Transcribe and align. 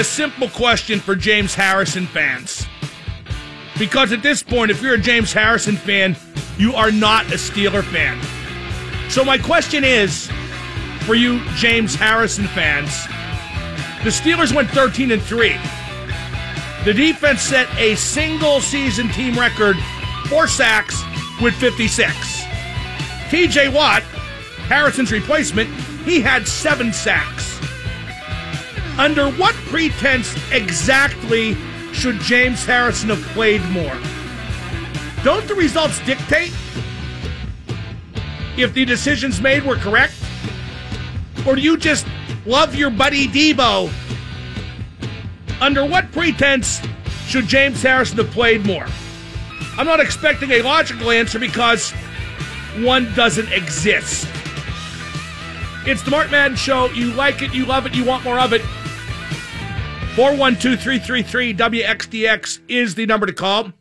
a 0.00 0.04
simple 0.04 0.48
question 0.48 0.98
for 0.98 1.14
James 1.14 1.54
Harrison 1.54 2.06
fans. 2.06 2.66
Because 3.78 4.12
at 4.12 4.22
this 4.22 4.42
point, 4.42 4.70
if 4.70 4.80
you're 4.80 4.94
a 4.94 4.98
James 4.98 5.30
Harrison 5.30 5.76
fan, 5.76 6.16
you 6.56 6.72
are 6.72 6.90
not 6.90 7.26
a 7.26 7.34
Steeler 7.34 7.84
fan. 7.84 8.18
So 9.10 9.26
my 9.26 9.36
question 9.36 9.84
is 9.84 10.30
for 11.00 11.14
you 11.14 11.44
James 11.54 11.94
Harrison 11.94 12.46
fans, 12.46 13.04
the 14.02 14.08
Steelers 14.08 14.54
went 14.54 14.70
13 14.70 15.10
and 15.10 15.20
3. 15.20 15.50
The 16.86 16.94
defense 16.94 17.42
set 17.42 17.68
a 17.76 17.94
single 17.96 18.62
season 18.62 19.10
team 19.10 19.38
record 19.38 19.76
for 20.28 20.48
sacks 20.48 21.02
with 21.42 21.52
56. 21.56 22.10
TJ 23.28 23.70
Watt, 23.74 24.02
Harrison's 24.66 25.12
replacement, 25.12 25.68
he 26.06 26.22
had 26.22 26.48
7 26.48 26.90
sacks. 26.90 27.49
Under 29.00 29.30
what 29.30 29.54
pretense 29.54 30.36
exactly 30.52 31.56
should 31.94 32.20
James 32.20 32.66
Harrison 32.66 33.08
have 33.08 33.22
played 33.32 33.62
more? 33.70 33.98
Don't 35.24 35.48
the 35.48 35.54
results 35.54 36.04
dictate 36.04 36.52
if 38.58 38.74
the 38.74 38.84
decisions 38.84 39.40
made 39.40 39.62
were 39.62 39.76
correct? 39.76 40.12
Or 41.46 41.56
do 41.56 41.62
you 41.62 41.78
just 41.78 42.06
love 42.44 42.74
your 42.74 42.90
buddy 42.90 43.26
Deebo? 43.26 43.90
Under 45.62 45.86
what 45.86 46.12
pretense 46.12 46.82
should 47.26 47.46
James 47.46 47.82
Harrison 47.82 48.18
have 48.18 48.30
played 48.32 48.66
more? 48.66 48.86
I'm 49.78 49.86
not 49.86 50.00
expecting 50.00 50.50
a 50.50 50.60
logical 50.60 51.10
answer 51.10 51.38
because 51.38 51.92
one 52.80 53.10
doesn't 53.14 53.50
exist. 53.50 54.28
It's 55.86 56.02
the 56.02 56.10
Mark 56.10 56.30
Madden 56.30 56.58
Show. 56.58 56.90
You 56.90 57.14
like 57.14 57.40
it, 57.40 57.54
you 57.54 57.64
love 57.64 57.86
it, 57.86 57.94
you 57.94 58.04
want 58.04 58.24
more 58.24 58.38
of 58.38 58.52
it. 58.52 58.60
412 60.20 60.78
333 60.78 61.54
WXDX 61.54 62.58
is 62.68 62.94
the 62.94 63.06
number 63.06 63.24
to 63.24 63.32
call. 63.32 63.72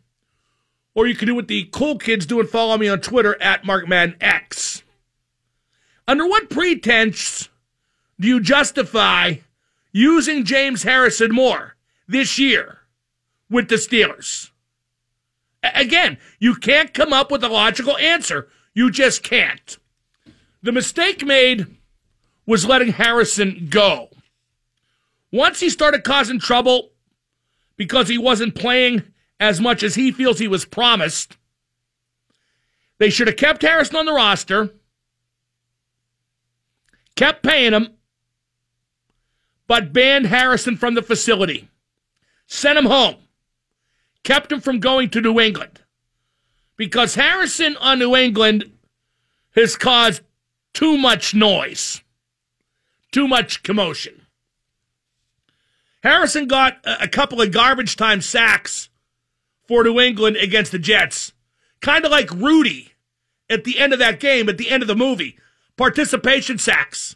Or 0.95 1.05
you 1.05 1.13
can 1.13 1.27
do 1.27 1.35
what 1.35 1.49
the 1.49 1.67
cool 1.73 1.97
kids 1.97 2.25
do 2.25 2.39
and 2.39 2.47
follow 2.47 2.77
me 2.77 2.87
on 2.87 3.01
Twitter 3.01 3.35
at 3.41 3.63
MarkMaddenX. 3.63 4.83
Under 6.07 6.25
what 6.25 6.49
pretense 6.49 7.49
do 8.17 8.29
you 8.29 8.39
justify 8.39 9.33
using 9.91 10.45
James 10.45 10.83
Harrison 10.83 11.33
more 11.33 11.75
this 12.07 12.39
year 12.39 12.77
with 13.49 13.67
the 13.67 13.75
Steelers? 13.75 14.51
Again, 15.61 16.19
you 16.39 16.55
can't 16.55 16.93
come 16.93 17.11
up 17.11 17.31
with 17.31 17.43
a 17.43 17.49
logical 17.49 17.97
answer. 17.97 18.47
You 18.73 18.91
just 18.91 19.23
can't. 19.23 19.77
The 20.63 20.71
mistake 20.71 21.21
made 21.25 21.67
was 22.45 22.65
letting 22.65 22.93
Harrison 22.93 23.67
go. 23.69 24.09
Once 25.31 25.59
he 25.59 25.69
started 25.69 26.03
causing 26.03 26.39
trouble 26.39 26.91
because 27.75 28.07
he 28.07 28.17
wasn't 28.17 28.55
playing 28.55 29.03
as 29.39 29.61
much 29.61 29.83
as 29.83 29.95
he 29.95 30.11
feels 30.11 30.39
he 30.39 30.47
was 30.47 30.65
promised, 30.65 31.37
they 32.97 33.09
should 33.09 33.27
have 33.27 33.37
kept 33.37 33.61
Harrison 33.61 33.95
on 33.95 34.05
the 34.05 34.13
roster, 34.13 34.73
kept 37.15 37.43
paying 37.43 37.73
him, 37.73 37.95
but 39.67 39.93
banned 39.93 40.25
Harrison 40.25 40.75
from 40.75 40.95
the 40.95 41.01
facility, 41.01 41.69
sent 42.47 42.77
him 42.77 42.85
home, 42.85 43.15
kept 44.23 44.51
him 44.51 44.59
from 44.59 44.79
going 44.79 45.09
to 45.09 45.21
New 45.21 45.39
England. 45.39 45.81
Because 46.75 47.15
Harrison 47.15 47.77
on 47.77 47.99
New 47.99 48.15
England 48.15 48.71
has 49.55 49.75
caused 49.75 50.21
too 50.73 50.97
much 50.97 51.35
noise, 51.35 52.01
too 53.11 53.27
much 53.27 53.63
commotion. 53.63 54.18
Harrison 56.01 56.47
got 56.47 56.77
a 56.85 57.07
couple 57.07 57.41
of 57.41 57.51
garbage 57.51 57.95
time 57.95 58.21
sacks 58.21 58.89
for 59.67 59.83
New 59.83 59.99
England 59.99 60.37
against 60.37 60.71
the 60.71 60.79
Jets. 60.79 61.33
Kind 61.81 62.05
of 62.05 62.11
like 62.11 62.31
Rudy 62.31 62.93
at 63.49 63.63
the 63.63 63.79
end 63.79 63.93
of 63.93 63.99
that 63.99 64.19
game, 64.19 64.47
at 64.49 64.57
the 64.57 64.69
end 64.69 64.81
of 64.83 64.87
the 64.87 64.95
movie. 64.95 65.37
Participation 65.77 66.57
sacks. 66.57 67.15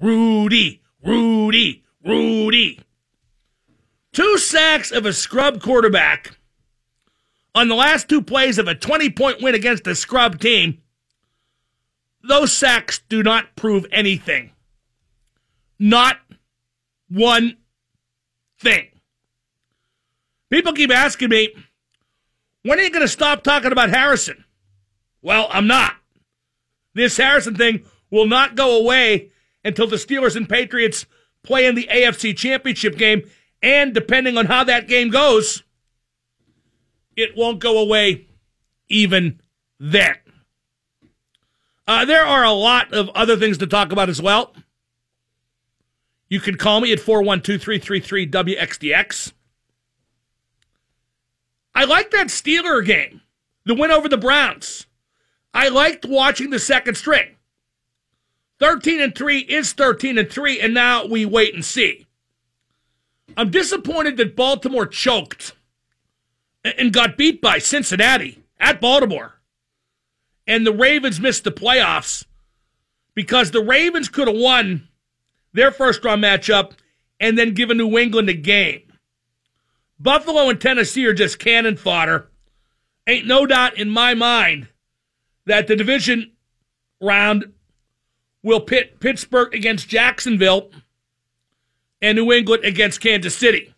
Rudy, 0.00 0.80
Rudy, 1.04 1.84
Rudy. 2.04 2.80
Two 4.12 4.38
sacks 4.38 4.90
of 4.90 5.06
a 5.06 5.12
scrub 5.12 5.62
quarterback 5.62 6.36
on 7.54 7.68
the 7.68 7.74
last 7.74 8.08
two 8.08 8.22
plays 8.22 8.58
of 8.58 8.68
a 8.68 8.74
20 8.74 9.10
point 9.10 9.42
win 9.42 9.54
against 9.54 9.86
a 9.86 9.94
scrub 9.94 10.40
team. 10.40 10.80
Those 12.28 12.52
sacks 12.52 13.00
do 13.08 13.22
not 13.22 13.56
prove 13.56 13.86
anything. 13.92 14.50
Not 15.78 16.18
one 17.08 17.56
thing. 18.60 18.88
People 20.50 20.72
keep 20.72 20.90
asking 20.90 21.30
me, 21.30 21.54
when 22.62 22.78
are 22.78 22.82
you 22.82 22.90
going 22.90 23.02
to 23.02 23.08
stop 23.08 23.42
talking 23.42 23.72
about 23.72 23.90
Harrison? 23.90 24.44
Well, 25.22 25.48
I'm 25.50 25.66
not. 25.66 25.94
This 26.94 27.16
Harrison 27.16 27.54
thing 27.54 27.84
will 28.10 28.26
not 28.26 28.56
go 28.56 28.78
away 28.78 29.30
until 29.64 29.86
the 29.86 29.96
Steelers 29.96 30.36
and 30.36 30.48
Patriots 30.48 31.06
play 31.42 31.66
in 31.66 31.74
the 31.74 31.88
AFC 31.90 32.36
Championship 32.36 32.96
game. 32.96 33.22
And 33.62 33.94
depending 33.94 34.36
on 34.36 34.46
how 34.46 34.64
that 34.64 34.88
game 34.88 35.10
goes, 35.10 35.62
it 37.16 37.36
won't 37.36 37.60
go 37.60 37.78
away 37.78 38.26
even 38.88 39.40
then. 39.78 40.16
Uh, 41.86 42.04
there 42.04 42.24
are 42.24 42.44
a 42.44 42.52
lot 42.52 42.92
of 42.92 43.08
other 43.10 43.36
things 43.36 43.58
to 43.58 43.66
talk 43.66 43.92
about 43.92 44.08
as 44.08 44.20
well. 44.20 44.54
You 46.30 46.38
can 46.40 46.56
call 46.56 46.80
me 46.80 46.92
at 46.92 47.00
412 47.00 47.60
333 47.60 48.30
WXDX. 48.30 49.32
I 51.74 51.84
like 51.84 52.12
that 52.12 52.28
Steeler 52.28 52.84
game, 52.84 53.20
the 53.64 53.74
win 53.74 53.90
over 53.90 54.08
the 54.08 54.16
Browns. 54.16 54.86
I 55.52 55.68
liked 55.68 56.04
watching 56.04 56.50
the 56.50 56.60
second 56.60 56.94
string. 56.94 57.36
13 58.60 59.00
and 59.00 59.14
3 59.14 59.40
is 59.40 59.72
13 59.72 60.18
and 60.18 60.30
3, 60.30 60.60
and 60.60 60.72
now 60.72 61.04
we 61.04 61.24
wait 61.26 61.54
and 61.54 61.64
see. 61.64 62.06
I'm 63.36 63.50
disappointed 63.50 64.16
that 64.18 64.36
Baltimore 64.36 64.86
choked 64.86 65.54
and 66.62 66.92
got 66.92 67.16
beat 67.16 67.40
by 67.40 67.58
Cincinnati 67.58 68.44
at 68.58 68.80
Baltimore. 68.80 69.40
And 70.46 70.66
the 70.66 70.72
Ravens 70.72 71.20
missed 71.20 71.44
the 71.44 71.50
playoffs 71.50 72.24
because 73.14 73.50
the 73.50 73.62
Ravens 73.64 74.08
could 74.08 74.28
have 74.28 74.36
won 74.36 74.88
their 75.52 75.70
first 75.70 76.04
round 76.04 76.22
matchup, 76.22 76.72
and 77.18 77.38
then 77.38 77.54
give 77.54 77.68
New 77.70 77.98
England 77.98 78.28
a 78.28 78.34
game. 78.34 78.82
Buffalo 79.98 80.48
and 80.48 80.60
Tennessee 80.60 81.06
are 81.06 81.12
just 81.12 81.38
cannon 81.38 81.76
fodder. 81.76 82.30
Ain't 83.06 83.26
no 83.26 83.46
doubt 83.46 83.76
in 83.76 83.90
my 83.90 84.14
mind 84.14 84.68
that 85.46 85.66
the 85.66 85.76
division 85.76 86.32
round 87.00 87.52
will 88.42 88.60
pit 88.60 89.00
Pittsburgh 89.00 89.54
against 89.54 89.88
Jacksonville 89.88 90.70
and 92.00 92.16
New 92.16 92.32
England 92.32 92.64
against 92.64 93.00
Kansas 93.00 93.36
City. 93.36 93.74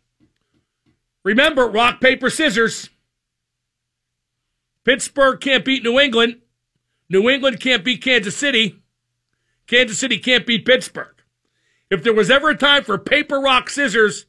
Remember, 1.25 1.67
rock, 1.67 2.01
paper, 2.01 2.31
scissors. 2.31 2.91
Pittsburgh 4.85 5.41
can't 5.41 5.65
beat 5.65 5.83
New 5.83 5.99
England. 5.99 6.41
New 7.09 7.29
England 7.29 7.61
can't 7.61 7.85
beat 7.85 8.03
Kansas 8.03 8.37
City. 8.37 8.83
Kansas 9.67 9.99
City 9.99 10.19
can't 10.19 10.47
beat 10.47 10.67
Pittsburgh. 10.67 11.12
If 11.93 12.03
there 12.03 12.15
was 12.15 12.31
ever 12.31 12.49
a 12.49 12.57
time 12.57 12.85
for 12.85 12.97
paper, 12.97 13.39
rock, 13.39 13.69
scissors 13.69 14.25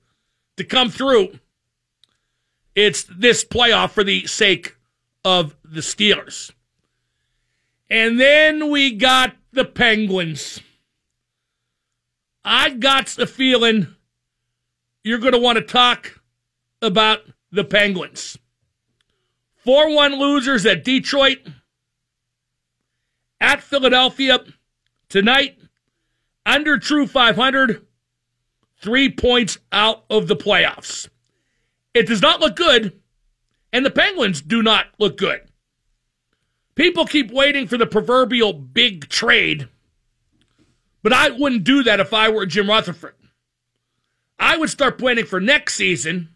to 0.58 0.66
come 0.66 0.90
through, 0.90 1.40
it's 2.76 3.04
this 3.04 3.46
playoff 3.46 3.92
for 3.92 4.04
the 4.04 4.28
sake 4.28 4.76
of 5.24 5.56
the 5.64 5.80
Steelers. 5.80 6.52
And 7.90 8.20
then 8.20 8.70
we 8.70 8.92
got 8.92 9.38
the 9.54 9.64
Penguins. 9.64 10.60
I 12.44 12.72
got 12.72 13.08
the 13.08 13.26
feeling 13.26 13.96
you're 15.06 15.20
going 15.20 15.32
to 15.32 15.40
want 15.40 15.58
to 15.58 15.64
talk 15.64 16.20
about 16.82 17.22
the 17.50 17.64
Penguins. 17.64 18.38
4 19.64 19.90
1 19.96 20.20
losers 20.20 20.66
at 20.66 20.84
Detroit, 20.84 21.38
at 23.40 23.64
Philadelphia 23.64 24.44
tonight 25.08 25.63
under 26.46 26.78
true 26.78 27.08
500, 27.08 27.86
three 28.78 29.10
points 29.10 29.58
out 29.72 30.04
of 30.10 30.28
the 30.28 30.36
playoffs. 30.36 31.08
It 31.94 32.08
does 32.08 32.22
not 32.22 32.40
look 32.40 32.56
good, 32.56 33.00
and 33.72 33.86
the 33.86 33.92
Penguins 33.92 34.42
do 34.42 34.62
not 34.62 34.88
look 35.00 35.18
good. 35.18 35.42
People 36.76 37.06
keep 37.06 37.32
waiting 37.32 37.68
for 37.68 37.78
the 37.78 37.86
proverbial 37.86 38.52
big 38.52 39.08
trade, 39.08 39.70
but 41.04 41.14
I 41.14 41.30
wouldn't 41.30 41.64
do 41.64 41.84
that 41.84 42.00
if 42.00 42.14
I 42.14 42.30
were 42.30 42.46
Jim 42.46 42.70
Rutherford. 42.70 43.16
I 44.40 44.58
would 44.58 44.70
start 44.70 44.98
planning 44.98 45.26
for 45.26 45.40
next 45.40 45.76
season, 45.76 46.30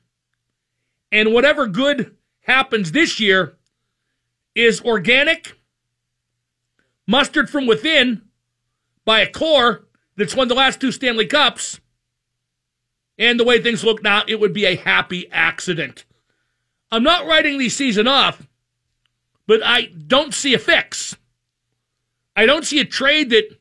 and 1.12 1.34
whatever 1.34 1.68
good 1.68 2.16
happens 2.42 2.92
this 2.92 3.20
year 3.20 3.58
is 4.54 4.82
organic, 4.82 5.58
mustered 7.08 7.50
from 7.50 7.66
within 7.66 8.22
by 9.06 9.22
a 9.22 9.32
core 9.32 9.87
that's 10.18 10.36
won 10.36 10.48
the 10.48 10.56
last 10.56 10.82
two 10.82 10.92
Stanley 10.92 11.28
Cups 11.28 11.80
And 13.18 13.40
the 13.40 13.44
way 13.44 13.62
things 13.62 13.84
look 13.84 14.04
now, 14.04 14.24
it 14.28 14.40
would 14.40 14.54
be 14.54 14.66
a 14.66 14.76
happy 14.76 15.30
accident. 15.32 16.06
I'm 16.92 17.04
not 17.04 17.26
writing 17.26 17.58
the 17.58 17.70
season 17.70 18.08
off, 18.08 18.48
but 19.46 19.62
I 19.64 19.86
don't 19.86 20.34
see 20.34 20.54
a 20.54 20.60
fix. 20.60 21.16
I 22.36 22.46
don't 22.46 22.66
see 22.66 22.80
a 22.80 22.86
trade 22.86 23.30
that 23.32 23.60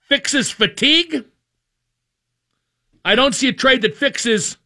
fixes 0.00 0.50
fatigue. 0.50 1.24
I 3.04 3.14
don't 3.14 3.34
see 3.34 3.48
a 3.48 3.52
trade 3.52 3.82
that 3.82 3.96
fixes 3.96 4.56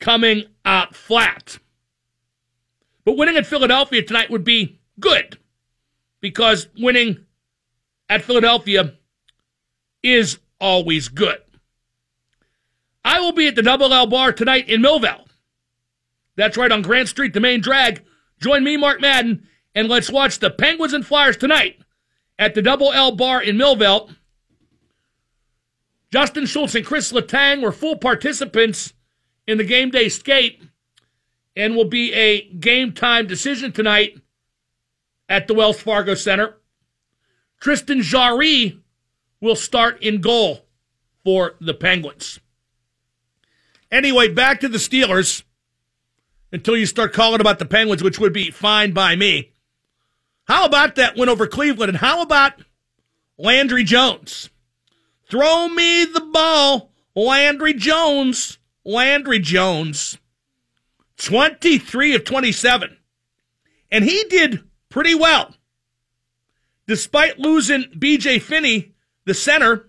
coming 0.00 0.44
out 0.64 0.94
flat. 0.94 1.58
But 3.04 3.16
winning 3.16 3.36
at 3.36 3.46
Philadelphia 3.46 4.02
tonight 4.02 4.30
would 4.30 4.44
be 4.44 4.78
good 5.00 5.38
because 6.20 6.68
winning 6.78 7.24
at 8.08 8.22
Philadelphia 8.22 8.94
is 10.02 10.38
always 10.60 11.08
good. 11.08 11.38
I 13.04 13.20
will 13.20 13.32
be 13.32 13.48
at 13.48 13.54
the 13.54 13.62
Double 13.62 13.92
L 13.92 14.06
Bar 14.06 14.32
tonight 14.32 14.68
in 14.68 14.82
Millvale. 14.82 15.26
That's 16.36 16.56
right 16.56 16.72
on 16.72 16.82
Grant 16.82 17.08
Street, 17.08 17.32
the 17.32 17.40
main 17.40 17.60
drag. 17.60 18.04
Join 18.40 18.64
me, 18.64 18.76
Mark 18.76 19.00
Madden, 19.00 19.46
and 19.74 19.88
let's 19.88 20.10
watch 20.10 20.38
the 20.38 20.50
Penguins 20.50 20.92
and 20.92 21.06
Flyers 21.06 21.36
tonight 21.36 21.78
at 22.38 22.54
the 22.54 22.62
Double 22.62 22.92
L 22.92 23.12
Bar 23.12 23.42
in 23.42 23.56
Millvale. 23.56 24.14
Justin 26.12 26.46
Schultz 26.46 26.74
and 26.74 26.84
Chris 26.84 27.12
Letang 27.12 27.62
were 27.62 27.72
full 27.72 27.96
participants 27.96 28.94
in 29.46 29.58
the 29.58 29.64
game 29.64 29.90
day 29.90 30.08
skate 30.08 30.62
and 31.54 31.76
will 31.76 31.84
be 31.84 32.12
a 32.14 32.48
game 32.54 32.92
time 32.92 33.26
decision 33.26 33.72
tonight 33.72 34.20
at 35.28 35.46
the 35.46 35.54
Wells 35.54 35.80
Fargo 35.80 36.14
Center. 36.14 36.56
Tristan 37.60 38.02
Jarry 38.02 38.79
will 39.40 39.56
start 39.56 40.02
in 40.02 40.20
goal 40.20 40.66
for 41.24 41.54
the 41.60 41.74
Penguins. 41.74 42.40
Anyway, 43.90 44.28
back 44.28 44.60
to 44.60 44.68
the 44.68 44.78
Steelers 44.78 45.42
until 46.52 46.76
you 46.76 46.86
start 46.86 47.12
calling 47.12 47.40
about 47.40 47.58
the 47.58 47.66
Penguins, 47.66 48.02
which 48.02 48.18
would 48.18 48.32
be 48.32 48.50
fine 48.50 48.92
by 48.92 49.16
me. 49.16 49.52
How 50.44 50.64
about 50.64 50.96
that 50.96 51.16
win 51.16 51.28
over 51.28 51.46
Cleveland? 51.46 51.90
And 51.90 51.98
how 51.98 52.22
about 52.22 52.54
Landry 53.38 53.84
Jones? 53.84 54.50
Throw 55.28 55.68
me 55.68 56.04
the 56.04 56.20
ball, 56.20 56.90
Landry 57.14 57.74
Jones. 57.74 58.58
Landry 58.84 59.38
Jones, 59.38 60.18
23 61.18 62.14
of 62.14 62.24
27. 62.24 62.96
And 63.90 64.04
he 64.04 64.24
did 64.24 64.64
pretty 64.88 65.14
well. 65.14 65.54
Despite 66.86 67.38
losing 67.38 67.84
BJ 67.96 68.40
Finney, 68.40 68.89
the 69.24 69.34
center, 69.34 69.88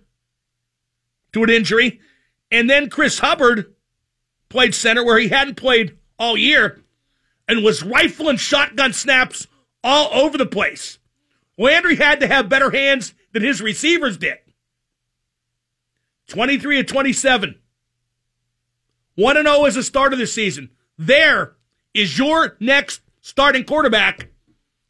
to 1.32 1.42
an 1.42 1.50
injury, 1.50 2.00
and 2.50 2.68
then 2.68 2.90
Chris 2.90 3.18
Hubbard 3.18 3.74
played 4.48 4.74
center 4.74 5.04
where 5.04 5.18
he 5.18 5.28
hadn't 5.28 5.56
played 5.56 5.96
all 6.18 6.36
year 6.36 6.82
and 7.48 7.64
was 7.64 7.82
rifling 7.82 8.36
shotgun 8.36 8.92
snaps 8.92 9.46
all 9.82 10.12
over 10.12 10.36
the 10.36 10.46
place. 10.46 10.98
Landry 11.58 11.96
had 11.96 12.20
to 12.20 12.26
have 12.26 12.48
better 12.48 12.70
hands 12.70 13.14
than 13.32 13.42
his 13.42 13.60
receivers 13.60 14.16
did. 14.16 14.38
23 16.28 16.80
of 16.80 16.86
27. 16.86 17.58
1 19.14 19.36
0 19.36 19.64
as 19.64 19.86
start 19.86 20.12
of 20.12 20.18
the 20.18 20.26
season. 20.26 20.70
There 20.96 21.56
is 21.92 22.18
your 22.18 22.56
next 22.60 23.02
starting 23.20 23.64
quarterback 23.64 24.28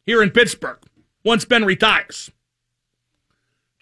here 0.05 0.23
in 0.23 0.29
Pittsburgh 0.29 0.79
once 1.25 1.45
Ben 1.45 1.65
retires. 1.65 2.31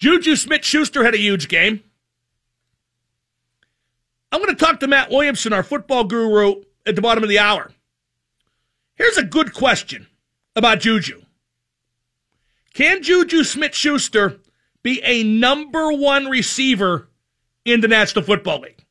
Juju 0.01 0.36
Smith 0.36 0.65
Schuster 0.65 1.03
had 1.03 1.13
a 1.13 1.19
huge 1.19 1.48
game. 1.48 1.83
I'm 4.31 4.42
going 4.42 4.53
to 4.53 4.65
talk 4.65 4.80
to 4.80 4.88
Matt 4.88 5.12
Williamson, 5.12 5.53
our 5.53 5.62
football 5.62 6.06
guru, 6.06 6.63
at 6.88 6.95
the 6.95 7.03
bottom 7.03 7.24
of 7.24 7.30
the 7.30 7.38
hour. 7.38 7.71
Here's 8.95 9.18
a 9.18 9.24
good 9.24 9.53
question 9.53 10.07
about 10.56 10.80
Juju 10.80 11.21
Can 12.74 13.03
Juju 13.03 13.44
Smith 13.44 13.75
Schuster 13.75 14.39
be 14.81 15.00
a 15.03 15.24
number 15.24 15.94
one 15.94 16.25
receiver 16.25 17.07
in 17.63 17.81
the 17.81 17.88
National 17.88 18.25
Football 18.25 18.62
League? 18.62 18.83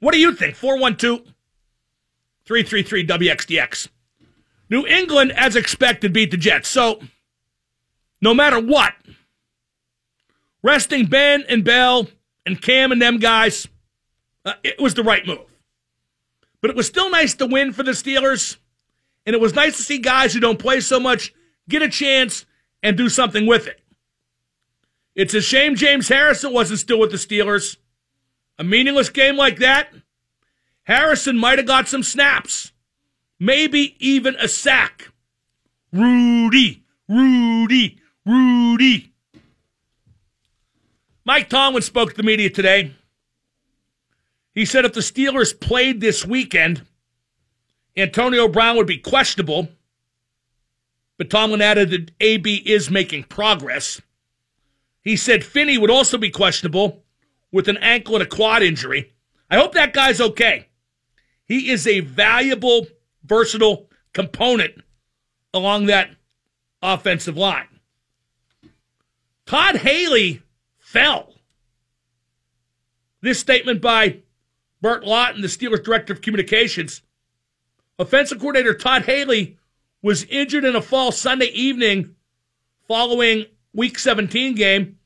What 0.00 0.12
do 0.12 0.18
you 0.18 0.34
think? 0.34 0.56
412 0.56 1.32
333 2.44 3.06
WXDX. 3.06 3.88
New 4.68 4.84
England, 4.84 5.30
as 5.32 5.54
expected, 5.54 6.12
beat 6.12 6.32
the 6.32 6.36
Jets. 6.36 6.68
So, 6.68 7.00
no 8.20 8.34
matter 8.34 8.58
what, 8.58 8.94
resting 10.62 11.06
Ben 11.06 11.44
and 11.48 11.64
Bell 11.64 12.08
and 12.46 12.60
Cam 12.60 12.92
and 12.92 13.00
them 13.00 13.18
guys, 13.18 13.68
uh, 14.44 14.54
it 14.62 14.80
was 14.80 14.94
the 14.94 15.02
right 15.02 15.26
move. 15.26 15.58
But 16.60 16.70
it 16.70 16.76
was 16.76 16.86
still 16.86 17.10
nice 17.10 17.34
to 17.34 17.46
win 17.46 17.72
for 17.72 17.82
the 17.82 17.92
Steelers. 17.92 18.56
And 19.26 19.34
it 19.34 19.40
was 19.40 19.54
nice 19.54 19.76
to 19.76 19.82
see 19.82 19.98
guys 19.98 20.32
who 20.32 20.40
don't 20.40 20.58
play 20.58 20.80
so 20.80 20.98
much 20.98 21.34
get 21.68 21.82
a 21.82 21.88
chance 21.88 22.46
and 22.82 22.96
do 22.96 23.08
something 23.08 23.46
with 23.46 23.66
it. 23.66 23.80
It's 25.14 25.34
a 25.34 25.40
shame 25.40 25.74
James 25.74 26.08
Harrison 26.08 26.52
wasn't 26.52 26.80
still 26.80 26.98
with 26.98 27.10
the 27.10 27.16
Steelers. 27.16 27.76
A 28.58 28.64
meaningless 28.64 29.10
game 29.10 29.36
like 29.36 29.58
that, 29.58 29.92
Harrison 30.84 31.36
might 31.36 31.58
have 31.58 31.66
got 31.66 31.86
some 31.88 32.02
snaps, 32.02 32.72
maybe 33.38 33.96
even 33.98 34.34
a 34.36 34.48
sack. 34.48 35.12
Rudy, 35.92 36.82
Rudy, 37.08 37.98
Rudy. 38.24 39.12
Mike 41.28 41.50
Tomlin 41.50 41.82
spoke 41.82 42.12
to 42.12 42.16
the 42.16 42.22
media 42.22 42.48
today. 42.48 42.94
He 44.54 44.64
said 44.64 44.86
if 44.86 44.94
the 44.94 45.00
Steelers 45.00 45.52
played 45.52 46.00
this 46.00 46.24
weekend, 46.24 46.86
Antonio 47.94 48.48
Brown 48.48 48.78
would 48.78 48.86
be 48.86 48.96
questionable. 48.96 49.68
But 51.18 51.28
Tomlin 51.28 51.60
added 51.60 51.90
that 51.90 52.12
AB 52.18 52.62
is 52.64 52.90
making 52.90 53.24
progress. 53.24 54.00
He 55.02 55.16
said 55.16 55.44
Finney 55.44 55.76
would 55.76 55.90
also 55.90 56.16
be 56.16 56.30
questionable 56.30 57.04
with 57.52 57.68
an 57.68 57.76
ankle 57.76 58.14
and 58.14 58.22
a 58.22 58.26
quad 58.26 58.62
injury. 58.62 59.12
I 59.50 59.58
hope 59.58 59.74
that 59.74 59.92
guy's 59.92 60.22
okay. 60.22 60.68
He 61.44 61.70
is 61.70 61.86
a 61.86 62.00
valuable, 62.00 62.86
versatile 63.22 63.90
component 64.14 64.82
along 65.52 65.86
that 65.86 66.08
offensive 66.80 67.36
line. 67.36 67.68
Todd 69.44 69.76
Haley 69.76 70.40
fell. 70.88 71.34
This 73.20 73.40
statement 73.40 73.80
by 73.80 74.22
Burt 74.80 75.04
Lauten, 75.04 75.42
the 75.42 75.48
Steelers 75.48 75.84
director 75.84 76.12
of 76.12 76.20
communications. 76.20 77.02
Offensive 77.98 78.38
coordinator 78.38 78.74
Todd 78.74 79.02
Haley 79.02 79.58
was 80.02 80.24
injured 80.24 80.64
in 80.64 80.76
a 80.76 80.82
fall 80.82 81.10
Sunday 81.10 81.50
evening 81.52 82.14
following 82.86 83.46
week 83.74 83.98
17 83.98 84.54
game 84.54 84.98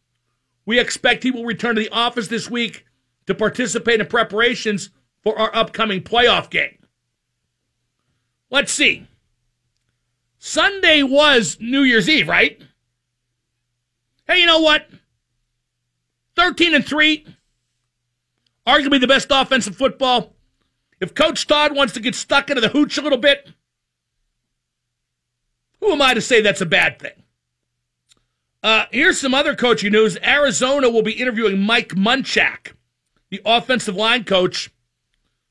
we 0.65 0.79
expect 0.79 1.23
he 1.23 1.31
will 1.31 1.45
return 1.45 1.75
to 1.75 1.81
the 1.81 1.91
office 1.91 2.29
this 2.29 2.49
week 2.49 2.85
to 3.27 3.35
participate 3.35 4.01
in 4.01 4.07
preparations 4.07 4.91
for 5.23 5.39
our 5.39 5.55
upcoming 5.55 6.03
playoff 6.03 6.51
game. 6.51 6.79
Let's 8.51 8.73
see. 8.73 9.07
Sunday 10.39 11.03
was 11.03 11.57
New 11.61 11.83
Year's 11.83 12.09
Eve, 12.09 12.29
right? 12.29 12.61
Hey, 14.27 14.41
you 14.41 14.47
know 14.47 14.61
what? 14.61 14.87
13 16.37 16.75
and 16.75 16.87
3, 16.87 17.27
arguably 18.67 19.01
the 19.01 19.07
best 19.07 19.29
offensive 19.31 19.77
football. 19.77 20.35
If 21.01 21.15
Coach 21.15 21.47
Todd 21.47 21.75
wants 21.75 21.95
to 21.95 22.01
get 22.01 22.15
stuck 22.15 22.49
into 22.49 22.61
the 22.61 22.69
hooch 22.69 22.97
a 22.97 23.03
little 23.03 23.19
bit, 23.19 23.51
who 25.81 25.93
am 25.93 26.01
I 26.01 26.15
to 26.15 26.21
say 26.21 26.41
that's 26.41 26.61
a 26.61 26.67
bad 26.67 26.99
thing? 26.99 27.23
Uh, 28.63 28.85
here's 28.93 29.21
some 29.21 29.35
other 29.35 29.57
coaching 29.57 29.91
news. 29.91 30.17
Arizona 30.23 30.89
will 30.89 31.03
be 31.03 31.13
interviewing 31.13 31.59
Mike 31.59 31.91
Munchak, 31.91 32.75
the 33.31 33.43
offensive 33.45 33.97
line 33.97 34.23
coach, 34.23 34.71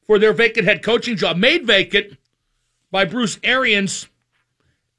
for 0.08 0.18
their 0.18 0.32
vacant 0.32 0.66
head 0.66 0.82
coaching 0.82 1.18
job, 1.18 1.36
made 1.36 1.68
vacant 1.68 2.18
by 2.90 3.04
Bruce 3.04 3.38
Arians, 3.44 4.08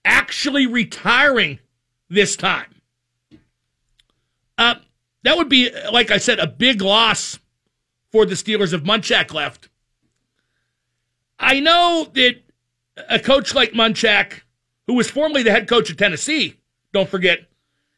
actually 0.05 0.67
retiring 0.67 1.59
this 2.11 2.37
time. 2.37 2.75
Uh, 4.59 4.75
that 5.25 5.37
would 5.37 5.49
be, 5.49 5.71
like 5.93 6.11
I 6.11 6.19
said, 6.19 6.39
a 6.39 6.47
big 6.47 6.83
loss 6.83 7.39
for 8.11 8.27
the 8.27 8.35
Steelers 8.35 8.73
if 8.73 8.83
Munchak 8.83 9.33
left. 9.33 9.69
I 11.39 11.61
know 11.61 12.09
that 12.15 12.43
a 13.09 13.19
coach 13.19 13.55
like 13.55 13.73
Munchak, 13.73 14.43
who 14.87 14.95
was 14.95 15.11
formerly 15.11 15.43
the 15.43 15.51
head 15.51 15.69
coach 15.69 15.91
of 15.91 15.97
Tennessee, 15.97 16.59
don't 16.93 17.09
forget, 17.09 17.49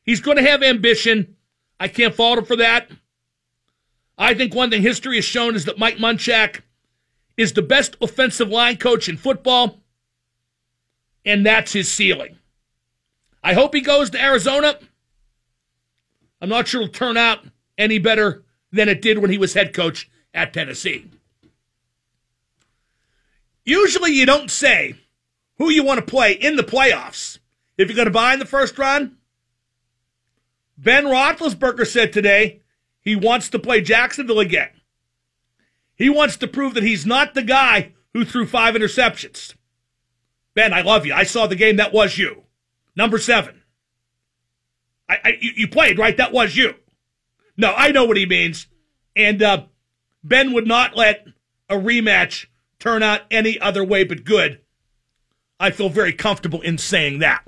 He's 0.04 0.20
going 0.20 0.36
to 0.36 0.42
have 0.42 0.62
ambition. 0.62 1.36
I 1.80 1.88
can't 1.88 2.14
fault 2.14 2.38
him 2.38 2.44
for 2.44 2.56
that. 2.56 2.90
I 4.16 4.34
think 4.34 4.54
one 4.54 4.70
thing 4.70 4.82
history 4.82 5.16
has 5.16 5.24
shown 5.24 5.56
is 5.56 5.64
that 5.64 5.78
Mike 5.78 5.96
Munchak 5.96 6.60
is 7.36 7.54
the 7.54 7.62
best 7.62 7.96
offensive 8.00 8.48
line 8.48 8.76
coach 8.76 9.08
in 9.08 9.16
football, 9.16 9.80
and 11.24 11.44
that's 11.44 11.72
his 11.72 11.90
ceiling. 11.90 12.38
I 13.42 13.54
hope 13.54 13.74
he 13.74 13.80
goes 13.80 14.10
to 14.10 14.22
Arizona. 14.22 14.78
I'm 16.44 16.50
not 16.50 16.68
sure 16.68 16.82
it'll 16.82 16.92
turn 16.92 17.16
out 17.16 17.46
any 17.78 17.98
better 17.98 18.44
than 18.70 18.90
it 18.90 19.00
did 19.00 19.16
when 19.16 19.30
he 19.30 19.38
was 19.38 19.54
head 19.54 19.72
coach 19.72 20.10
at 20.34 20.52
Tennessee. 20.52 21.06
Usually 23.64 24.12
you 24.12 24.26
don't 24.26 24.50
say 24.50 24.96
who 25.56 25.70
you 25.70 25.82
want 25.82 26.00
to 26.00 26.04
play 26.04 26.32
in 26.32 26.56
the 26.56 26.62
playoffs 26.62 27.38
if 27.78 27.88
you're 27.88 27.96
going 27.96 28.04
to 28.04 28.12
buy 28.12 28.34
in 28.34 28.40
the 28.40 28.44
first 28.44 28.76
round. 28.76 29.16
Ben 30.76 31.06
Roethlisberger 31.06 31.86
said 31.86 32.12
today 32.12 32.60
he 33.00 33.16
wants 33.16 33.48
to 33.48 33.58
play 33.58 33.80
Jacksonville 33.80 34.40
again. 34.40 34.68
He 35.94 36.10
wants 36.10 36.36
to 36.36 36.46
prove 36.46 36.74
that 36.74 36.84
he's 36.84 37.06
not 37.06 37.32
the 37.32 37.42
guy 37.42 37.94
who 38.12 38.22
threw 38.22 38.46
five 38.46 38.74
interceptions. 38.74 39.54
Ben, 40.52 40.74
I 40.74 40.82
love 40.82 41.06
you. 41.06 41.14
I 41.14 41.24
saw 41.24 41.46
the 41.46 41.56
game. 41.56 41.76
That 41.76 41.94
was 41.94 42.18
you. 42.18 42.42
Number 42.94 43.16
seven. 43.16 43.62
I, 45.08 45.18
I 45.24 45.38
you 45.40 45.68
played, 45.68 45.98
right? 45.98 46.16
That 46.16 46.32
was 46.32 46.56
you. 46.56 46.74
No, 47.56 47.72
I 47.76 47.90
know 47.92 48.04
what 48.04 48.16
he 48.16 48.26
means. 48.26 48.66
And 49.16 49.42
uh, 49.42 49.64
Ben 50.22 50.52
would 50.52 50.66
not 50.66 50.96
let 50.96 51.26
a 51.68 51.76
rematch 51.76 52.46
turn 52.78 53.02
out 53.02 53.22
any 53.30 53.58
other 53.58 53.84
way 53.84 54.04
but 54.04 54.24
good. 54.24 54.60
I 55.60 55.70
feel 55.70 55.88
very 55.88 56.12
comfortable 56.12 56.60
in 56.60 56.78
saying 56.78 57.20
that. 57.20 57.44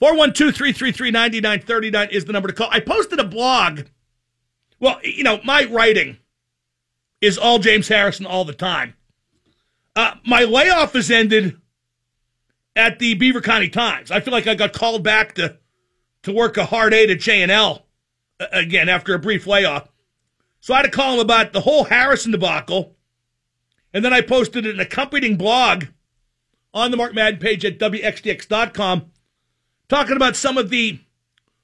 412 0.00 0.54
333 0.54 1.10
9939 1.10 2.08
is 2.10 2.24
the 2.24 2.32
number 2.32 2.48
to 2.48 2.54
call. 2.54 2.68
I 2.70 2.80
posted 2.80 3.18
a 3.18 3.24
blog. 3.24 3.82
Well, 4.78 4.98
you 5.02 5.24
know, 5.24 5.40
my 5.44 5.64
writing 5.64 6.18
is 7.20 7.36
all 7.36 7.58
James 7.58 7.88
Harrison 7.88 8.26
all 8.26 8.44
the 8.44 8.54
time. 8.54 8.94
Uh, 9.94 10.14
my 10.24 10.44
layoff 10.44 10.94
has 10.94 11.10
ended 11.10 11.60
at 12.76 12.98
the 12.98 13.14
Beaver 13.14 13.42
County 13.42 13.68
Times. 13.68 14.10
I 14.10 14.20
feel 14.20 14.32
like 14.32 14.46
I 14.46 14.54
got 14.54 14.72
called 14.72 15.02
back 15.02 15.34
to 15.34 15.58
to 16.22 16.32
work 16.32 16.56
a 16.56 16.66
hard 16.66 16.94
eight 16.94 17.10
at 17.10 17.20
J&L 17.20 17.86
again 18.52 18.88
after 18.88 19.14
a 19.14 19.18
brief 19.18 19.46
layoff. 19.46 19.88
So 20.60 20.74
I 20.74 20.78
had 20.78 20.82
to 20.84 20.90
call 20.90 21.14
him 21.14 21.20
about 21.20 21.52
the 21.52 21.62
whole 21.62 21.84
Harrison 21.84 22.32
debacle. 22.32 22.96
And 23.92 24.04
then 24.04 24.12
I 24.12 24.20
posted 24.20 24.66
an 24.66 24.78
accompanying 24.78 25.36
blog 25.36 25.86
on 26.72 26.90
the 26.90 26.96
Mark 26.96 27.14
Madden 27.14 27.40
page 27.40 27.64
at 27.64 27.78
WXDX.com 27.78 29.10
talking 29.88 30.16
about 30.16 30.36
some 30.36 30.56
of 30.56 30.70
the 30.70 31.00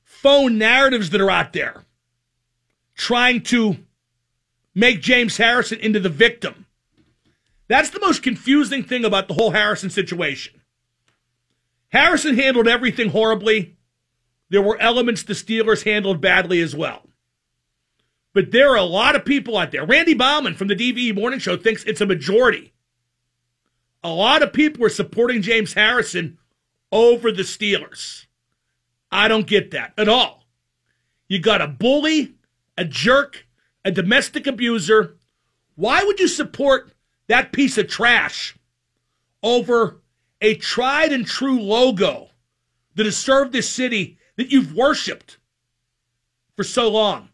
phone 0.02 0.58
narratives 0.58 1.10
that 1.10 1.20
are 1.20 1.30
out 1.30 1.52
there 1.52 1.84
trying 2.94 3.42
to 3.42 3.76
make 4.74 5.00
James 5.00 5.36
Harrison 5.36 5.78
into 5.78 6.00
the 6.00 6.08
victim. 6.08 6.66
That's 7.68 7.90
the 7.90 8.00
most 8.00 8.22
confusing 8.22 8.82
thing 8.82 9.04
about 9.04 9.28
the 9.28 9.34
whole 9.34 9.50
Harrison 9.50 9.90
situation. 9.90 10.60
Harrison 11.88 12.36
handled 12.36 12.68
everything 12.68 13.10
horribly. 13.10 13.75
There 14.48 14.62
were 14.62 14.78
elements 14.80 15.22
the 15.22 15.32
Steelers 15.32 15.84
handled 15.84 16.20
badly 16.20 16.60
as 16.60 16.74
well. 16.74 17.08
But 18.32 18.50
there 18.50 18.70
are 18.70 18.76
a 18.76 18.82
lot 18.82 19.16
of 19.16 19.24
people 19.24 19.56
out 19.56 19.72
there. 19.72 19.84
Randy 19.84 20.14
Bauman 20.14 20.54
from 20.54 20.68
the 20.68 20.76
DVE 20.76 21.14
Morning 21.14 21.38
Show 21.38 21.56
thinks 21.56 21.84
it's 21.84 22.00
a 22.00 22.06
majority. 22.06 22.74
A 24.04 24.10
lot 24.10 24.42
of 24.42 24.52
people 24.52 24.84
are 24.84 24.90
supporting 24.90 25.42
James 25.42 25.72
Harrison 25.72 26.38
over 26.92 27.32
the 27.32 27.42
Steelers. 27.42 28.26
I 29.10 29.28
don't 29.28 29.46
get 29.46 29.70
that 29.70 29.94
at 29.96 30.08
all. 30.08 30.44
You 31.28 31.40
got 31.40 31.62
a 31.62 31.66
bully, 31.66 32.34
a 32.76 32.84
jerk, 32.84 33.46
a 33.84 33.90
domestic 33.90 34.46
abuser. 34.46 35.16
Why 35.74 36.04
would 36.04 36.20
you 36.20 36.28
support 36.28 36.92
that 37.26 37.52
piece 37.52 37.78
of 37.78 37.88
trash 37.88 38.56
over 39.42 40.02
a 40.40 40.54
tried 40.54 41.12
and 41.12 41.26
true 41.26 41.60
logo 41.60 42.28
that 42.94 43.06
has 43.06 43.16
served 43.16 43.52
this 43.52 43.68
city 43.68 44.18
that 44.36 44.50
you've 44.50 44.74
worshiped 44.74 45.38
for 46.56 46.64
so 46.64 46.88
long. 46.88 47.28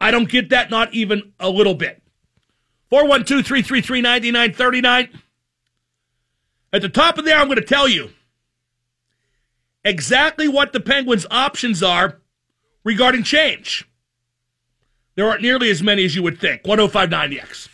I 0.00 0.10
don't 0.10 0.28
get 0.28 0.50
that, 0.50 0.70
not 0.70 0.92
even 0.92 1.32
a 1.40 1.48
little 1.48 1.74
bit. 1.74 2.02
412 2.90 3.46
333 3.46 4.00
9939. 4.02 5.20
At 6.72 6.82
the 6.82 6.88
top 6.88 7.18
of 7.18 7.24
there, 7.24 7.38
I'm 7.38 7.46
going 7.46 7.56
to 7.56 7.64
tell 7.64 7.88
you 7.88 8.10
exactly 9.84 10.48
what 10.48 10.72
the 10.72 10.80
Penguins' 10.80 11.26
options 11.30 11.82
are 11.82 12.20
regarding 12.82 13.22
change. 13.22 13.88
There 15.14 15.28
aren't 15.28 15.42
nearly 15.42 15.70
as 15.70 15.82
many 15.82 16.04
as 16.04 16.14
you 16.14 16.22
would 16.22 16.40
think. 16.40 16.66
1059 16.66 17.30
The 17.30 17.40
X. 17.40 17.68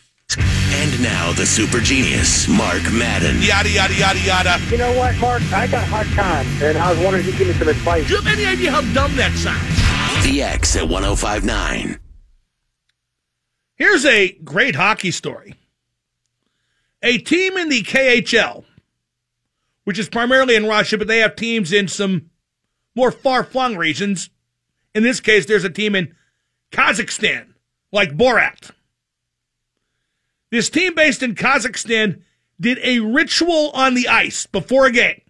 And 0.73 1.03
now 1.03 1.33
the 1.33 1.45
super 1.45 1.81
genius, 1.81 2.47
Mark 2.49 2.83
Madden. 2.93 3.43
Yada, 3.43 3.69
yada, 3.69 3.95
yada, 3.95 4.21
yada. 4.21 4.59
You 4.71 4.79
know 4.79 4.97
what, 4.97 5.17
Mark? 5.19 5.43
I 5.53 5.67
got 5.67 5.83
a 5.83 5.87
hard 5.87 6.07
time, 6.09 6.47
and 6.63 6.79
I 6.79 6.91
was 6.91 6.99
wondering 7.01 7.25
if 7.25 7.27
you 7.27 7.33
could 7.33 7.39
give 7.39 7.49
me 7.49 7.55
some 7.55 7.69
advice. 7.69 8.07
Do 8.07 8.15
you 8.15 8.23
have 8.23 8.33
any 8.33 8.47
idea 8.47 8.71
how 8.71 8.81
dumb 8.95 9.15
that 9.17 9.33
sounds? 9.33 10.25
The 10.25 10.43
X 10.43 10.77
at 10.77 10.89
1059. 10.89 11.99
Here's 13.75 14.05
a 14.05 14.33
great 14.45 14.77
hockey 14.77 15.11
story. 15.11 15.55
A 17.03 17.19
team 17.19 17.57
in 17.57 17.69
the 17.69 17.83
KHL, 17.83 18.65
which 19.85 19.99
is 19.99 20.09
primarily 20.09 20.55
in 20.55 20.67
Russia, 20.67 20.99
but 20.99 21.09
they 21.09 21.19
have 21.19 21.35
teams 21.35 21.73
in 21.73 21.89
some 21.89 22.31
more 22.95 23.11
far 23.11 23.43
flung 23.43 23.77
regions. 23.77 24.31
In 24.95 25.03
this 25.03 25.21
case, 25.21 25.47
there's 25.47 25.65
a 25.65 25.71
team 25.71 25.95
in 25.95 26.15
Kazakhstan, 26.71 27.55
like 27.91 28.17
Borat. 28.17 28.71
This 30.51 30.69
team 30.69 30.95
based 30.95 31.23
in 31.23 31.35
Kazakhstan 31.35 32.23
did 32.61 32.79
a 32.83 33.01
ritual 33.01 33.71
on 33.71 33.95
the 33.95 34.09
ice 34.09 34.47
before 34.47 34.87
a 34.87 34.93
game 34.93 35.21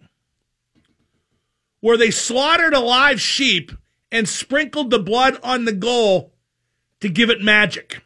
where 1.79 1.97
they 1.97 2.11
slaughtered 2.11 2.73
a 2.73 2.79
live 2.79 3.19
sheep 3.19 3.71
and 4.11 4.27
sprinkled 4.27 4.89
the 4.89 4.99
blood 4.99 5.39
on 5.43 5.65
the 5.65 5.73
goal 5.73 6.33
to 6.99 7.09
give 7.09 7.29
it 7.29 7.41
magic. 7.41 8.01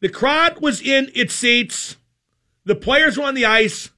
The 0.00 0.08
crowd 0.08 0.60
was 0.60 0.82
in 0.82 1.10
its 1.14 1.34
seats, 1.34 1.96
the 2.64 2.74
players 2.74 3.16
were 3.16 3.24
on 3.24 3.34
the 3.34 3.46
ice, 3.46 3.90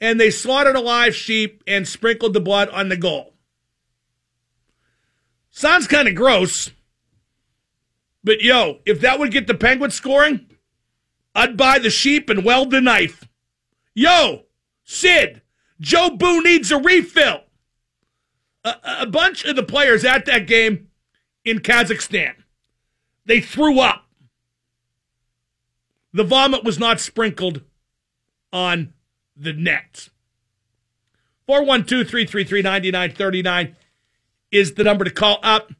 and 0.00 0.20
they 0.20 0.30
slaughtered 0.30 0.76
a 0.76 0.80
live 0.80 1.14
sheep 1.14 1.62
and 1.66 1.86
sprinkled 1.86 2.34
the 2.34 2.40
blood 2.40 2.68
on 2.68 2.88
the 2.88 2.96
goal. 2.96 3.32
Sounds 5.50 5.86
kind 5.86 6.08
of 6.08 6.14
gross. 6.14 6.70
But 8.24 8.40
yo, 8.40 8.80
if 8.86 9.00
that 9.00 9.18
would 9.18 9.32
get 9.32 9.46
the 9.46 9.54
Penguins 9.54 9.94
scoring, 9.94 10.46
I'd 11.34 11.56
buy 11.56 11.78
the 11.78 11.90
sheep 11.90 12.28
and 12.30 12.44
weld 12.44 12.70
the 12.70 12.80
knife. 12.80 13.28
Yo, 13.94 14.44
Sid, 14.84 15.42
Joe 15.80 16.10
Boo 16.10 16.42
needs 16.42 16.70
a 16.70 16.78
refill. 16.78 17.42
A, 18.64 18.74
a 19.00 19.06
bunch 19.06 19.44
of 19.44 19.56
the 19.56 19.62
players 19.62 20.04
at 20.04 20.24
that 20.26 20.46
game 20.46 20.88
in 21.44 21.58
Kazakhstan, 21.58 22.34
they 23.26 23.40
threw 23.40 23.80
up. 23.80 24.06
The 26.12 26.24
vomit 26.24 26.62
was 26.62 26.78
not 26.78 27.00
sprinkled 27.00 27.62
on 28.52 28.92
the 29.36 29.52
net. 29.52 30.10
412 31.46 32.08
333 32.08 32.62
9939 32.62 33.76
is 34.52 34.74
the 34.74 34.84
number 34.84 35.04
to 35.04 35.10
call 35.10 35.40
up. 35.42 35.72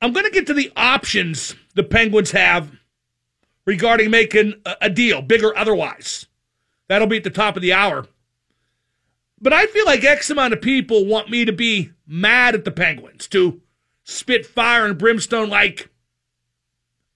I'm 0.00 0.12
going 0.12 0.24
to 0.24 0.30
get 0.30 0.46
to 0.46 0.54
the 0.54 0.72
options 0.76 1.54
the 1.74 1.82
Penguins 1.82 2.30
have 2.30 2.72
regarding 3.66 4.10
making 4.10 4.54
a, 4.80 4.88
deal, 4.88 5.22
big 5.22 5.44
or 5.44 5.56
otherwise. 5.56 6.26
That'll 6.88 7.06
be 7.06 7.18
at 7.18 7.24
the 7.24 7.30
top 7.30 7.56
of 7.56 7.62
the 7.62 7.72
hour. 7.72 8.06
But 9.40 9.52
I 9.52 9.66
feel 9.66 9.86
like 9.86 10.04
X 10.04 10.30
amount 10.30 10.52
of 10.52 10.60
people 10.60 11.06
want 11.06 11.30
me 11.30 11.44
to 11.44 11.52
be 11.52 11.92
mad 12.06 12.54
at 12.54 12.64
the 12.64 12.70
Penguins, 12.70 13.28
to 13.28 13.60
spit 14.04 14.44
fire 14.44 14.84
and 14.84 14.98
brimstone 14.98 15.48
like 15.48 15.90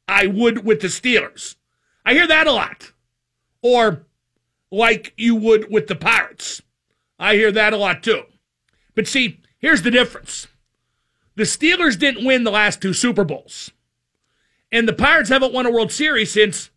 I 0.06 0.26
would 0.26 0.64
with 0.64 0.80
the 0.80 0.88
Steelers. 0.88 1.56
I 2.04 2.14
hear 2.14 2.26
that 2.26 2.46
a 2.46 2.52
lot. 2.52 2.92
Or 3.62 4.06
like 4.70 5.14
you 5.16 5.34
would 5.34 5.70
with 5.70 5.86
the 5.86 5.96
Pirates. 5.96 6.62
I 7.18 7.34
hear 7.34 7.50
that 7.52 7.72
a 7.72 7.78
lot 7.78 8.02
too. 8.02 8.24
But 8.94 9.06
see, 9.06 9.40
here's 9.58 9.82
the 9.82 9.90
difference. 9.90 10.46
The 11.36 11.44
Steelers 11.44 11.98
didn't 11.98 12.24
win 12.24 12.44
the 12.44 12.50
last 12.50 12.80
two 12.80 12.92
Super 12.92 13.24
Bowls. 13.24 13.70
And 14.70 14.88
the 14.88 14.92
Pirates 14.92 15.30
haven't 15.30 15.52
won 15.52 15.66
a 15.66 15.70
World 15.70 15.92
Series 15.92 16.32
since 16.32 16.70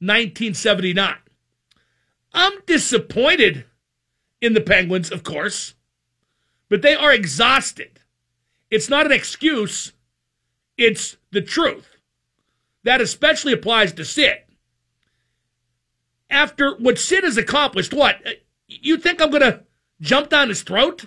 1979. 0.00 1.16
I'm 2.32 2.52
disappointed 2.66 3.64
in 4.40 4.52
the 4.52 4.60
Penguins, 4.60 5.10
of 5.10 5.22
course, 5.24 5.74
but 6.68 6.82
they 6.82 6.94
are 6.94 7.12
exhausted. 7.12 8.00
It's 8.70 8.88
not 8.88 9.06
an 9.06 9.12
excuse, 9.12 9.92
it's 10.76 11.16
the 11.32 11.42
truth. 11.42 11.96
That 12.84 13.00
especially 13.00 13.52
applies 13.52 13.92
to 13.94 14.04
Sid. 14.04 14.38
After 16.30 16.76
what 16.76 16.98
Sid 16.98 17.24
has 17.24 17.36
accomplished, 17.36 17.92
what? 17.92 18.16
You 18.66 18.98
think 18.98 19.20
I'm 19.20 19.30
going 19.30 19.42
to 19.42 19.64
jump 20.00 20.28
down 20.28 20.50
his 20.50 20.62
throat? 20.62 21.06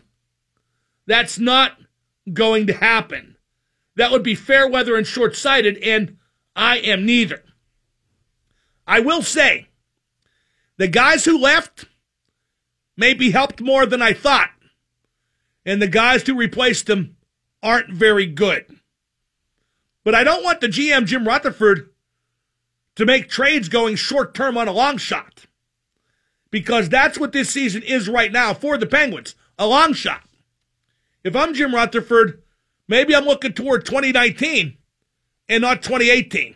That's 1.05 1.39
not 1.39 1.77
going 2.31 2.67
to 2.67 2.73
happen. 2.73 3.35
That 3.95 4.11
would 4.11 4.23
be 4.23 4.35
fair 4.35 4.67
weather 4.67 4.95
and 4.95 5.05
short 5.05 5.35
sighted, 5.35 5.77
and 5.79 6.17
I 6.55 6.77
am 6.77 7.05
neither. 7.05 7.43
I 8.87 8.99
will 8.99 9.21
say, 9.21 9.67
the 10.77 10.87
guys 10.87 11.25
who 11.25 11.37
left 11.37 11.85
maybe 12.97 13.31
helped 13.31 13.61
more 13.61 13.85
than 13.85 14.01
I 14.01 14.13
thought, 14.13 14.51
and 15.65 15.81
the 15.81 15.87
guys 15.87 16.23
who 16.23 16.35
replaced 16.35 16.87
them 16.87 17.17
aren't 17.61 17.91
very 17.91 18.25
good. 18.25 18.65
But 20.03 20.15
I 20.15 20.23
don't 20.23 20.43
want 20.43 20.61
the 20.61 20.67
GM, 20.67 21.05
Jim 21.05 21.27
Rutherford, 21.27 21.89
to 22.95 23.05
make 23.05 23.29
trades 23.29 23.69
going 23.69 23.95
short 23.95 24.33
term 24.33 24.57
on 24.57 24.67
a 24.67 24.73
long 24.73 24.97
shot. 24.97 25.45
Because 26.49 26.89
that's 26.89 27.17
what 27.17 27.31
this 27.31 27.49
season 27.49 27.81
is 27.83 28.09
right 28.09 28.31
now 28.31 28.53
for 28.53 28.77
the 28.77 28.85
Penguins 28.85 29.35
a 29.57 29.67
long 29.67 29.93
shot. 29.93 30.23
If 31.23 31.35
I'm 31.35 31.53
Jim 31.53 31.73
Rutherford, 31.73 32.41
maybe 32.87 33.15
I'm 33.15 33.25
looking 33.25 33.53
toward 33.53 33.85
2019 33.85 34.77
and 35.49 35.61
not 35.61 35.83
2018. 35.83 36.55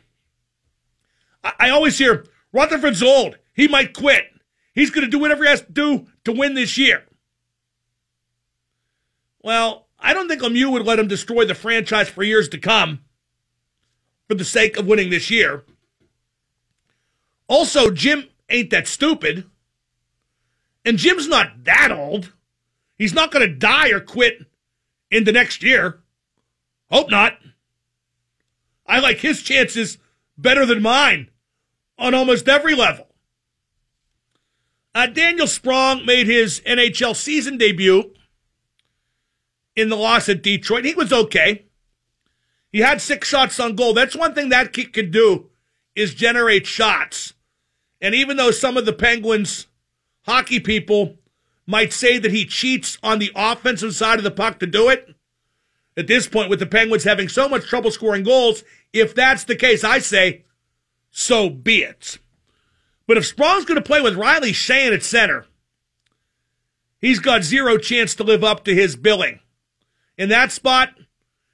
I, 1.43 1.53
I 1.59 1.69
always 1.69 1.97
hear 1.97 2.25
Rutherford's 2.51 3.03
old. 3.03 3.37
He 3.53 3.67
might 3.67 3.93
quit. 3.93 4.25
He's 4.73 4.89
going 4.89 5.05
to 5.05 5.11
do 5.11 5.19
whatever 5.19 5.43
he 5.43 5.49
has 5.49 5.61
to 5.61 5.71
do 5.71 6.07
to 6.25 6.31
win 6.31 6.53
this 6.53 6.77
year. 6.77 7.03
Well, 9.41 9.87
I 9.99 10.13
don't 10.13 10.27
think 10.27 10.41
Lemieux 10.41 10.71
would 10.71 10.85
let 10.85 10.99
him 10.99 11.07
destroy 11.07 11.45
the 11.45 11.55
franchise 11.55 12.09
for 12.09 12.23
years 12.23 12.49
to 12.49 12.57
come 12.57 13.01
for 14.27 14.35
the 14.35 14.43
sake 14.43 14.77
of 14.77 14.87
winning 14.87 15.09
this 15.09 15.29
year. 15.29 15.63
Also, 17.47 17.91
Jim 17.91 18.27
ain't 18.49 18.71
that 18.71 18.87
stupid. 18.87 19.45
And 20.83 20.97
Jim's 20.97 21.27
not 21.27 21.63
that 21.63 21.91
old. 21.91 22.33
He's 22.97 23.13
not 23.13 23.31
going 23.31 23.47
to 23.47 23.53
die 23.53 23.89
or 23.89 23.99
quit 23.99 24.45
in 25.15 25.23
the 25.23 25.31
next 25.31 25.63
year. 25.63 26.01
Hope 26.91 27.09
not. 27.09 27.37
I 28.85 28.99
like 28.99 29.19
his 29.19 29.41
chances 29.41 29.97
better 30.37 30.65
than 30.65 30.81
mine 30.81 31.29
on 31.97 32.13
almost 32.13 32.49
every 32.49 32.75
level. 32.75 33.07
Uh, 34.93 35.07
Daniel 35.07 35.47
Sprong 35.47 36.05
made 36.05 36.27
his 36.27 36.59
NHL 36.61 37.15
season 37.15 37.57
debut 37.57 38.13
in 39.75 39.87
the 39.87 39.95
loss 39.95 40.27
at 40.27 40.43
Detroit. 40.43 40.83
He 40.83 40.93
was 40.93 41.13
okay. 41.13 41.65
He 42.73 42.79
had 42.79 43.01
six 43.01 43.29
shots 43.29 43.57
on 43.57 43.77
goal. 43.77 43.93
That's 43.93 44.17
one 44.17 44.33
thing 44.33 44.49
that 44.49 44.73
kid 44.73 44.91
can 44.91 45.11
do 45.11 45.49
is 45.95 46.13
generate 46.13 46.67
shots. 46.67 47.33
And 48.01 48.13
even 48.13 48.35
though 48.35 48.51
some 48.51 48.75
of 48.75 48.85
the 48.85 48.93
Penguins 48.93 49.67
hockey 50.23 50.59
people 50.59 51.15
might 51.65 51.93
say 51.93 52.17
that 52.17 52.31
he 52.31 52.45
cheats 52.45 52.97
on 53.01 53.19
the 53.19 53.31
offensive 53.35 53.95
side 53.95 54.17
of 54.17 54.23
the 54.23 54.31
puck 54.31 54.59
to 54.59 54.67
do 54.67 54.89
it, 54.89 55.15
at 55.97 56.07
this 56.07 56.27
point, 56.27 56.49
with 56.49 56.59
the 56.59 56.65
Penguins 56.65 57.05
having 57.05 57.29
so 57.29 57.47
much 57.47 57.67
trouble 57.67 57.91
scoring 57.91 58.23
goals, 58.23 58.63
if 58.91 59.15
that's 59.15 59.45
the 59.45 59.55
case, 59.55 59.83
I 59.83 59.99
say, 59.99 60.43
so 61.09 61.49
be 61.49 61.83
it. 61.83 62.19
But 63.07 63.17
if 63.17 63.25
Sprong's 63.25 63.65
going 63.65 63.81
to 63.81 63.87
play 63.87 64.01
with 64.01 64.15
Riley 64.17 64.51
Sheahan 64.51 64.93
at 64.93 65.03
center, 65.03 65.45
he's 66.99 67.19
got 67.19 67.43
zero 67.43 67.77
chance 67.77 68.15
to 68.15 68.23
live 68.23 68.43
up 68.43 68.65
to 68.65 68.75
his 68.75 68.95
billing. 68.95 69.39
In 70.17 70.29
that 70.29 70.51
spot, 70.51 70.89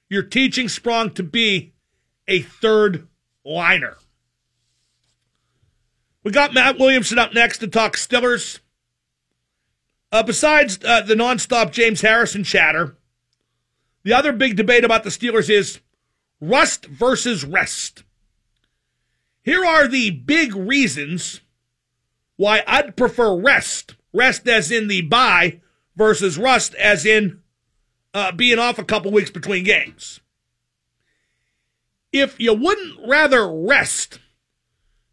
you're 0.10 0.24
teaching 0.24 0.70
Sprong 0.70 1.12
to 1.12 1.24
be 1.24 1.74
a 2.28 2.42
third 2.42 3.08
liner. 3.46 3.98
We 6.24 6.32
got 6.32 6.54
Matt 6.54 6.80
Williamson 6.80 7.20
up 7.20 7.34
next 7.34 7.60
to 7.60 7.68
talk 7.68 7.96
Stillers. 7.96 8.60
Uh, 10.12 10.24
besides 10.24 10.80
uh, 10.84 11.02
the 11.02 11.16
nonstop 11.16 11.72
James 11.72 12.02
Harrison 12.02 12.44
chatter, 12.44 12.98
the 14.04 14.14
other 14.14 14.34
big 14.34 14.58
debate 14.58 14.84
about 14.84 15.04
the 15.04 15.10
Steelers 15.10 15.50
is 15.50 15.80
rust 16.42 16.86
versus 16.86 17.46
rest. 17.46 18.04
Here 19.44 19.64
are 19.64 19.88
the 19.88 20.12
big 20.12 20.56
reasons 20.56 21.42
why 22.36 22.64
I'd 22.68 22.98
prefer 22.98 23.40
rest. 23.40 23.96
Rest 24.14 24.48
as 24.48 24.72
in 24.72 24.88
the 24.88 25.02
bye 25.02 25.62
versus 25.96 26.38
rust 26.38 26.76
as 26.76 27.06
in 27.06 27.42
uh, 28.14 28.34
being 28.34 28.60
off 28.60 28.78
a 28.78 28.84
couple 28.84 29.12
weeks 29.12 29.30
between 29.30 29.64
games. 29.64 30.20
If 32.12 32.40
you 32.40 32.54
wouldn't 32.54 33.08
rather 33.08 33.50
rest, 33.50 34.20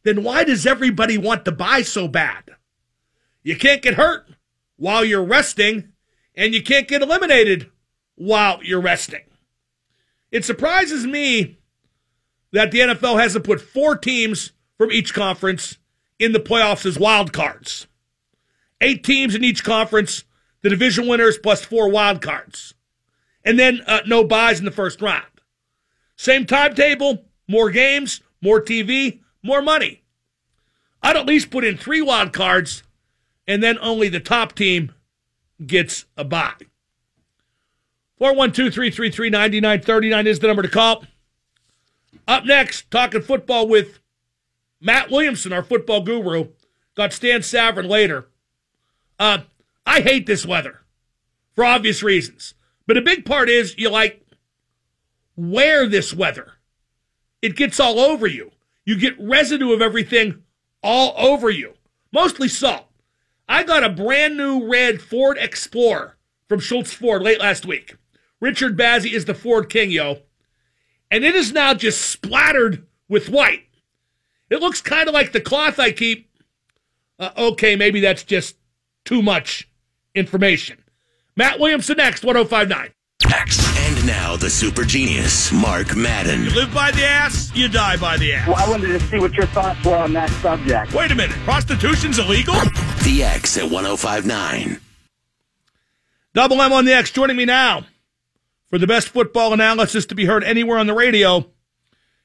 then 0.03 0.25
why 0.25 0.42
does 0.42 0.66
everybody 0.66 1.16
want 1.16 1.44
to 1.44 1.53
buy 1.53 1.83
so 1.83 2.09
bad? 2.09 2.57
You 3.44 3.57
can't 3.57 3.83
get 3.83 3.94
hurt 3.94 4.29
while 4.79 5.05
you're 5.05 5.25
resting, 5.25 5.93
and 6.35 6.55
you 6.55 6.62
can't 6.62 6.88
get 6.88 7.03
eliminated 7.03 7.71
while 8.14 8.61
you're 8.62 8.81
resting. 8.81 9.25
It 10.31 10.45
surprises 10.45 11.07
me 11.07 11.59
that 12.53 12.71
the 12.71 12.81
NFL 12.81 13.21
hasn't 13.21 13.45
put 13.45 13.61
four 13.61 13.97
teams 13.97 14.53
from 14.79 14.91
each 14.91 15.12
conference 15.12 15.77
in 16.19 16.33
the 16.33 16.41
playoffs 16.41 16.87
as 16.87 16.99
wild 16.99 17.33
cards. 17.33 17.87
Eight 18.81 19.05
teams 19.05 19.35
in 19.35 19.45
each 19.45 19.64
conference, 19.64 20.25
the 20.62 20.71
division 20.71 21.07
winners 21.07 21.38
plus 21.38 21.64
four 21.64 21.91
wild 21.91 22.23
cards. 22.23 22.75
And 23.45 23.59
then 23.59 23.83
uh, 23.87 24.01
no 24.07 24.25
buys 24.25 24.59
in 24.59 24.64
the 24.64 24.71
first 24.71 25.03
round. 25.03 25.27
Same 26.17 26.47
timetable, 26.47 27.25
more 27.49 27.71
games, 27.71 28.21
more 28.41 28.61
TV, 28.61 29.21
more 29.43 29.62
money. 29.62 30.03
I'd 31.03 31.17
at 31.17 31.27
least 31.27 31.51
put 31.51 31.64
in 31.64 31.77
three 31.77 32.03
wild 32.03 32.33
cards, 32.33 32.83
and 33.48 33.62
then 33.62 33.78
only 33.80 34.08
the 34.08 34.20
top 34.20 34.54
team 34.54 34.92
gets 35.66 36.04
a 36.16 36.22
bye. 36.22 36.52
412 38.18 38.74
333 38.74 39.30
9939 39.30 40.26
is 40.26 40.38
the 40.38 40.46
number 40.46 40.62
to 40.62 40.68
call. 40.68 41.04
Up 42.28 42.44
next, 42.44 42.90
talking 42.90 43.22
football 43.22 43.66
with 43.66 44.00
Matt 44.80 45.11
Williamson, 45.11 45.52
our 45.52 45.62
football 45.62 46.02
guru. 46.02 46.48
Got 46.94 47.12
Stan 47.12 47.40
Savran 47.40 47.88
later. 47.88 48.28
Uh, 49.18 49.38
I 49.87 50.00
hate 50.00 50.26
this 50.26 50.44
weather 50.44 50.80
for 51.54 51.64
obvious 51.64 52.02
reasons. 52.02 52.54
But 52.87 52.96
a 52.96 53.02
big 53.02 53.24
part 53.24 53.48
is 53.48 53.78
you 53.78 53.88
like 53.88 54.24
wear 55.37 55.87
this 55.87 56.12
weather. 56.12 56.52
It 57.40 57.56
gets 57.56 57.80
all 57.80 57.98
over 57.98 58.26
you. 58.26 58.50
You 58.84 58.98
get 58.98 59.18
residue 59.20 59.72
of 59.72 59.80
everything 59.80 60.42
all 60.82 61.14
over 61.16 61.50
you, 61.50 61.74
mostly 62.12 62.48
salt. 62.48 62.88
I 63.48 63.62
got 63.64 63.84
a 63.84 63.88
brand 63.88 64.37
new 64.37 64.68
red 64.70 65.00
Ford 65.00 65.38
Explorer 65.38 66.16
from 66.48 66.61
Schultz 66.61 66.92
Ford 66.92 67.22
late 67.22 67.40
last 67.40 67.64
week. 67.64 67.96
Richard 68.40 68.76
Bazzi 68.76 69.12
is 69.12 69.24
the 69.24 69.34
Ford 69.34 69.70
King, 69.70 69.90
yo. 69.90 70.18
And 71.11 71.24
it 71.24 71.34
is 71.34 71.52
now 71.52 71.74
just 71.74 72.02
splattered 72.02 72.87
with 73.08 73.30
white. 73.30 73.64
It 74.50 74.61
looks 74.61 74.80
kind 74.80 75.08
of 75.08 75.14
like 75.14 75.32
the 75.32 75.40
cloth 75.40 75.78
I 75.78 75.92
keep. 75.92 76.30
Uh, 77.18 77.30
okay, 77.37 77.74
maybe 77.74 78.00
that's 78.00 78.22
just 78.22 78.56
too 79.04 79.22
much 79.22 79.68
information. 80.14 80.82
Matt 81.37 81.58
Williamson 81.58 81.96
next, 81.96 82.24
1059. 82.24 82.90
And 83.24 83.67
now 84.09 84.37
the 84.37 84.49
super 84.49 84.85
genius, 84.85 85.53
Mark 85.53 85.94
Madden. 85.94 86.44
You 86.44 86.51
live 86.51 86.73
by 86.73 86.90
the 86.90 87.05
ass, 87.05 87.53
you 87.55 87.68
die 87.68 87.99
by 87.99 88.16
the 88.16 88.33
ass. 88.33 88.49
Well, 88.49 88.57
I 88.57 88.66
wanted 88.66 88.99
to 88.99 89.01
see 89.01 89.18
what 89.18 89.35
your 89.35 89.44
thoughts 89.49 89.85
were 89.85 89.97
on 89.97 90.14
that 90.14 90.31
subject. 90.40 90.94
Wait 90.94 91.12
a 91.12 91.14
minute, 91.14 91.37
prostitution's 91.44 92.18
illegal? 92.18 92.55
The 93.05 93.23
X 93.23 93.59
at 93.59 93.71
1059. 93.71 94.81
Double 96.33 96.62
M 96.62 96.73
on 96.73 96.87
the 96.87 96.94
X 96.94 97.11
joining 97.11 97.37
me 97.37 97.44
now 97.44 97.85
for 98.71 98.79
the 98.79 98.87
best 98.87 99.11
football 99.11 99.53
analysis 99.53 100.07
to 100.07 100.14
be 100.14 100.25
heard 100.25 100.42
anywhere 100.42 100.79
on 100.79 100.87
the 100.87 100.94
radio. 100.94 101.44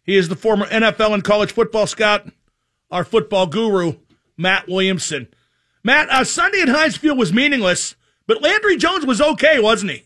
He 0.04 0.16
is 0.16 0.30
the 0.30 0.38
former 0.38 0.66
NFL 0.68 1.14
and 1.14 1.24
college 1.24 1.52
football 1.52 1.86
scout, 1.86 2.30
our 2.92 3.04
football 3.04 3.46
guru, 3.46 3.96
Matt 4.38 4.70
Williamson. 4.70 5.28
Matt, 5.84 6.10
uh, 6.10 6.24
Sunday 6.24 6.62
at 6.62 6.70
Heinz 6.70 6.96
Field 6.96 7.18
was 7.18 7.34
meaningless, 7.34 7.96
but 8.26 8.42
Landry 8.42 8.78
Jones 8.78 9.06
was 9.06 9.20
okay, 9.20 9.60
wasn't 9.60 9.92
he? 9.92 10.04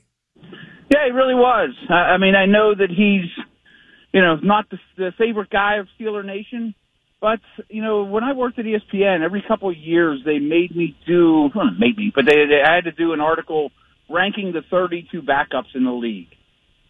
Yeah, 0.90 1.06
he 1.06 1.12
really 1.12 1.36
was. 1.36 1.76
I 1.90 2.18
mean, 2.18 2.36
I 2.36 2.46
know 2.46 2.74
that 2.74 2.90
he's, 2.90 3.30
you 4.14 4.22
know, 4.22 4.38
not 4.42 4.70
the, 4.70 4.78
the 4.98 5.12
favorite 5.18 5.50
guy 5.50 5.78
of 5.78 5.88
Steeler 6.00 6.26
Nation, 6.26 6.74
but 7.20 7.40
you 7.70 7.82
know, 7.82 8.04
when 8.04 8.24
I 8.24 8.34
worked 8.34 8.60
at 8.60 8.66
ESPN, 8.66 9.24
every 9.24 9.44
couple 9.48 9.70
of 9.70 9.78
years 9.78 10.22
they 10.26 10.40
made 10.40 10.76
me 10.76 10.96
do, 11.08 11.50
me, 11.80 12.12
but 12.16 12.26
they, 12.26 12.36
they 12.36 12.62
I 12.66 12.76
had 12.76 12.86
to 12.86 12.92
do 12.92 13.14
an 13.14 13.22
article 13.22 13.72
ranking 14.10 14.54
the 14.54 14.62
32 14.70 15.22
backups 15.22 15.76
in 15.76 15.84
the 15.84 15.92
league. 15.92 16.30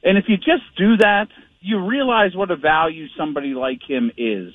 And 0.04 0.18
if 0.18 0.26
you 0.28 0.38
just 0.38 0.64
do 0.78 0.98
that, 0.98 1.28
you 1.62 1.86
realize 1.86 2.36
what 2.36 2.52
a 2.52 2.56
value 2.56 3.08
somebody 3.18 3.54
like 3.54 3.80
him 3.88 4.12
is. 4.16 4.54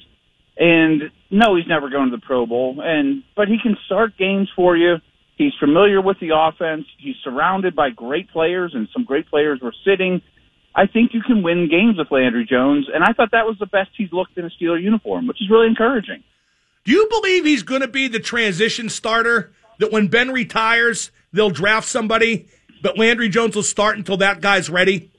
And 0.56 1.02
no, 1.30 1.56
he's 1.56 1.66
never 1.66 1.88
going 1.90 2.10
to 2.10 2.16
the 2.16 2.22
Pro 2.24 2.46
Bowl, 2.46 2.80
and 2.82 3.22
but 3.34 3.48
he 3.48 3.56
can 3.62 3.76
start 3.86 4.18
games 4.18 4.50
for 4.54 4.76
you. 4.76 4.96
He's 5.36 5.52
familiar 5.58 6.00
with 6.00 6.18
the 6.20 6.30
offense. 6.34 6.86
He's 6.98 7.16
surrounded 7.24 7.74
by 7.74 7.90
great 7.90 8.30
players, 8.30 8.72
and 8.74 8.88
some 8.92 9.04
great 9.04 9.28
players 9.28 9.60
were 9.62 9.74
sitting. 9.84 10.22
I 10.74 10.86
think 10.86 11.12
you 11.12 11.22
can 11.22 11.42
win 11.42 11.68
games 11.68 11.98
with 11.98 12.10
Landry 12.10 12.46
Jones, 12.48 12.86
and 12.92 13.04
I 13.04 13.12
thought 13.12 13.30
that 13.32 13.46
was 13.46 13.56
the 13.58 13.66
best 13.66 13.90
he's 13.96 14.12
looked 14.12 14.38
in 14.38 14.44
a 14.44 14.50
Steeler 14.50 14.82
uniform, 14.82 15.26
which 15.26 15.40
is 15.40 15.50
really 15.50 15.66
encouraging. 15.66 16.22
Do 16.84 16.92
you 16.92 17.08
believe 17.08 17.44
he's 17.44 17.62
going 17.62 17.82
to 17.82 17.88
be 17.88 18.08
the 18.08 18.20
transition 18.20 18.88
starter? 18.88 19.52
That 19.78 19.90
when 19.90 20.08
Ben 20.08 20.30
retires, 20.30 21.10
they'll 21.32 21.50
draft 21.50 21.88
somebody, 21.88 22.46
but 22.82 22.98
Landry 22.98 23.28
Jones 23.28 23.56
will 23.56 23.62
start 23.62 23.96
until 23.96 24.16
that 24.18 24.40
guy's 24.40 24.70
ready? 24.70 25.10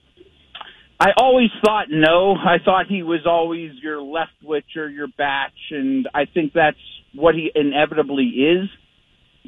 I 1.00 1.10
always 1.18 1.50
thought 1.64 1.88
no. 1.90 2.36
I 2.36 2.60
thought 2.64 2.86
he 2.88 3.04
was 3.04 3.26
always 3.26 3.72
your 3.82 4.02
left 4.02 4.32
witch 4.42 4.78
or 4.78 4.90
your 4.90 5.08
batch, 5.18 5.52
and 5.72 6.08
I 6.14 6.26
think 6.26 6.54
that's 6.54 6.78
what 7.14 7.36
he 7.36 7.52
inevitably 7.54 8.26
is. 8.26 8.70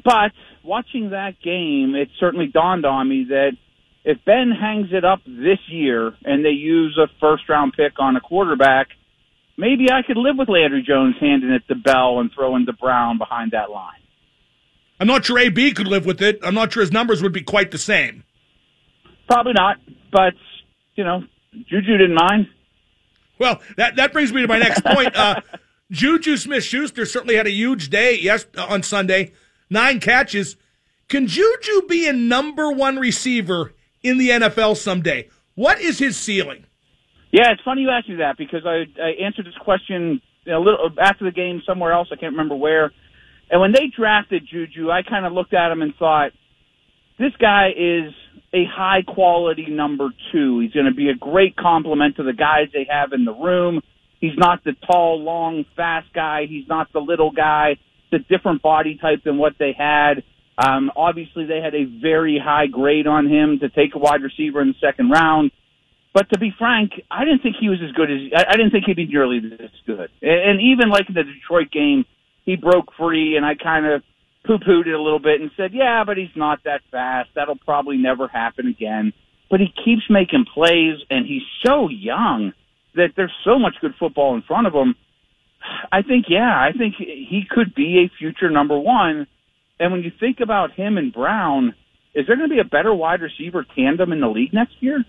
But 0.04 0.32
watching 0.62 1.10
that 1.10 1.40
game, 1.42 1.94
it 1.94 2.08
certainly 2.18 2.46
dawned 2.46 2.84
on 2.84 3.08
me 3.08 3.26
that 3.28 3.52
if 4.04 4.18
Ben 4.24 4.50
hangs 4.50 4.88
it 4.92 5.04
up 5.04 5.20
this 5.26 5.58
year 5.68 6.14
and 6.24 6.44
they 6.44 6.50
use 6.50 6.98
a 6.98 7.08
first 7.20 7.48
round 7.48 7.72
pick 7.76 7.98
on 7.98 8.16
a 8.16 8.20
quarterback, 8.20 8.88
maybe 9.56 9.90
I 9.90 10.02
could 10.02 10.16
live 10.16 10.36
with 10.38 10.48
Landry 10.48 10.84
Jones 10.86 11.16
handing 11.20 11.50
it 11.50 11.66
to 11.68 11.74
Bell 11.74 12.20
and 12.20 12.30
throwing 12.32 12.66
to 12.66 12.72
Brown 12.72 13.18
behind 13.18 13.52
that 13.52 13.70
line. 13.70 13.98
I'm 15.00 15.06
not 15.06 15.24
sure 15.24 15.38
AB 15.38 15.72
could 15.72 15.88
live 15.88 16.06
with 16.06 16.22
it. 16.22 16.38
I'm 16.42 16.54
not 16.54 16.72
sure 16.72 16.82
his 16.82 16.92
numbers 16.92 17.22
would 17.22 17.32
be 17.32 17.42
quite 17.42 17.70
the 17.70 17.78
same. 17.78 18.24
Probably 19.28 19.52
not, 19.54 19.78
but 20.12 20.34
you 20.94 21.04
know, 21.04 21.24
Juju 21.52 21.98
didn't 21.98 22.14
mind. 22.14 22.48
Well, 23.38 23.60
that 23.76 23.96
that 23.96 24.12
brings 24.12 24.32
me 24.32 24.42
to 24.42 24.48
my 24.48 24.58
next 24.58 24.84
point. 24.84 25.14
Uh, 25.14 25.40
Juju 25.90 26.36
Smith 26.36 26.64
Schuster 26.64 27.04
certainly 27.04 27.36
had 27.36 27.46
a 27.46 27.50
huge 27.50 27.90
day 27.90 28.18
yes 28.18 28.46
on 28.56 28.82
Sunday, 28.82 29.32
nine 29.70 30.00
catches. 30.00 30.56
Can 31.08 31.26
Juju 31.26 31.82
be 31.88 32.08
a 32.08 32.12
number 32.12 32.70
one 32.70 32.96
receiver 32.98 33.72
in 34.02 34.18
the 34.18 34.30
NFL 34.30 34.76
someday? 34.76 35.28
What 35.54 35.80
is 35.80 35.98
his 35.98 36.16
ceiling? 36.16 36.64
Yeah, 37.32 37.52
it's 37.52 37.62
funny 37.62 37.82
you 37.82 37.90
asked 37.90 38.08
me 38.08 38.16
that 38.16 38.36
because 38.36 38.64
I, 38.64 38.84
I 39.00 39.24
answered 39.24 39.46
this 39.46 39.58
question 39.60 40.20
a 40.46 40.58
little 40.58 40.90
after 41.00 41.24
the 41.24 41.30
game 41.30 41.62
somewhere 41.66 41.92
else. 41.92 42.08
I 42.12 42.16
can't 42.16 42.32
remember 42.32 42.56
where. 42.56 42.92
And 43.50 43.60
when 43.60 43.72
they 43.72 43.86
drafted 43.94 44.48
Juju, 44.50 44.90
I 44.90 45.02
kind 45.02 45.26
of 45.26 45.32
looked 45.32 45.54
at 45.54 45.70
him 45.70 45.82
and 45.82 45.94
thought, 45.96 46.32
this 47.18 47.32
guy 47.40 47.68
is 47.76 48.12
a 48.52 48.64
high 48.64 49.02
quality 49.06 49.66
number 49.68 50.08
two. 50.32 50.60
He's 50.60 50.72
going 50.72 50.86
to 50.86 50.94
be 50.94 51.08
a 51.08 51.14
great 51.14 51.56
complement 51.56 52.16
to 52.16 52.22
the 52.22 52.32
guys 52.32 52.68
they 52.72 52.86
have 52.90 53.12
in 53.12 53.24
the 53.24 53.32
room. 53.32 53.80
He's 54.20 54.36
not 54.36 54.64
the 54.64 54.72
tall, 54.90 55.22
long, 55.22 55.64
fast 55.76 56.12
guy. 56.12 56.46
He's 56.48 56.66
not 56.68 56.92
the 56.92 57.00
little 57.00 57.30
guy. 57.30 57.76
A 58.12 58.18
different 58.18 58.62
body 58.62 58.96
type 59.00 59.24
than 59.24 59.36
what 59.36 59.54
they 59.58 59.74
had. 59.76 60.22
Um, 60.56 60.90
obviously, 60.96 61.44
they 61.44 61.60
had 61.60 61.74
a 61.74 61.84
very 61.84 62.40
high 62.42 62.66
grade 62.66 63.06
on 63.06 63.26
him 63.26 63.58
to 63.60 63.68
take 63.68 63.94
a 63.94 63.98
wide 63.98 64.22
receiver 64.22 64.62
in 64.62 64.68
the 64.68 64.74
second 64.80 65.10
round. 65.10 65.50
But 66.14 66.30
to 66.30 66.38
be 66.38 66.50
frank, 66.56 66.92
I 67.10 67.26
didn't 67.26 67.42
think 67.42 67.56
he 67.60 67.68
was 67.68 67.78
as 67.86 67.92
good 67.92 68.10
as 68.10 68.18
I, 68.34 68.52
I 68.52 68.56
didn't 68.56 68.70
think 68.70 68.84
he'd 68.86 68.96
be 68.96 69.06
nearly 69.06 69.40
this 69.40 69.70
good. 69.86 70.08
And, 70.22 70.50
and 70.50 70.60
even 70.62 70.88
like 70.88 71.08
in 71.08 71.14
the 71.14 71.24
Detroit 71.24 71.70
game, 71.70 72.06
he 72.46 72.56
broke 72.56 72.94
free, 72.96 73.36
and 73.36 73.44
I 73.44 73.54
kind 73.54 73.84
of 73.84 74.02
poo-pooed 74.46 74.86
it 74.86 74.94
a 74.94 75.02
little 75.02 75.18
bit 75.18 75.42
and 75.42 75.50
said, 75.56 75.72
"Yeah, 75.74 76.04
but 76.06 76.16
he's 76.16 76.34
not 76.34 76.64
that 76.64 76.80
fast. 76.90 77.30
That'll 77.34 77.58
probably 77.58 77.98
never 77.98 78.28
happen 78.28 78.66
again." 78.66 79.12
But 79.50 79.60
he 79.60 79.66
keeps 79.84 80.08
making 80.08 80.46
plays, 80.54 80.96
and 81.10 81.26
he's 81.26 81.42
so 81.64 81.90
young 81.90 82.52
that 82.94 83.10
there's 83.14 83.34
so 83.44 83.58
much 83.58 83.74
good 83.82 83.94
football 83.98 84.34
in 84.34 84.42
front 84.42 84.66
of 84.66 84.72
him. 84.72 84.94
I 85.92 86.02
think, 86.02 86.26
yeah, 86.28 86.52
I 86.58 86.72
think 86.76 86.94
he 86.96 87.44
could 87.48 87.74
be 87.74 88.04
a 88.04 88.18
future 88.18 88.50
number 88.50 88.78
one. 88.78 89.26
And 89.78 89.92
when 89.92 90.02
you 90.02 90.10
think 90.18 90.40
about 90.40 90.72
him 90.72 90.96
and 90.96 91.12
Brown, 91.12 91.74
is 92.14 92.26
there 92.26 92.36
going 92.36 92.48
to 92.48 92.54
be 92.54 92.60
a 92.60 92.64
better 92.64 92.94
wide 92.94 93.20
receiver 93.20 93.66
tandem 93.74 94.12
in 94.12 94.20
the 94.20 94.28
league 94.28 94.54
next 94.54 94.74
year? 94.80 95.04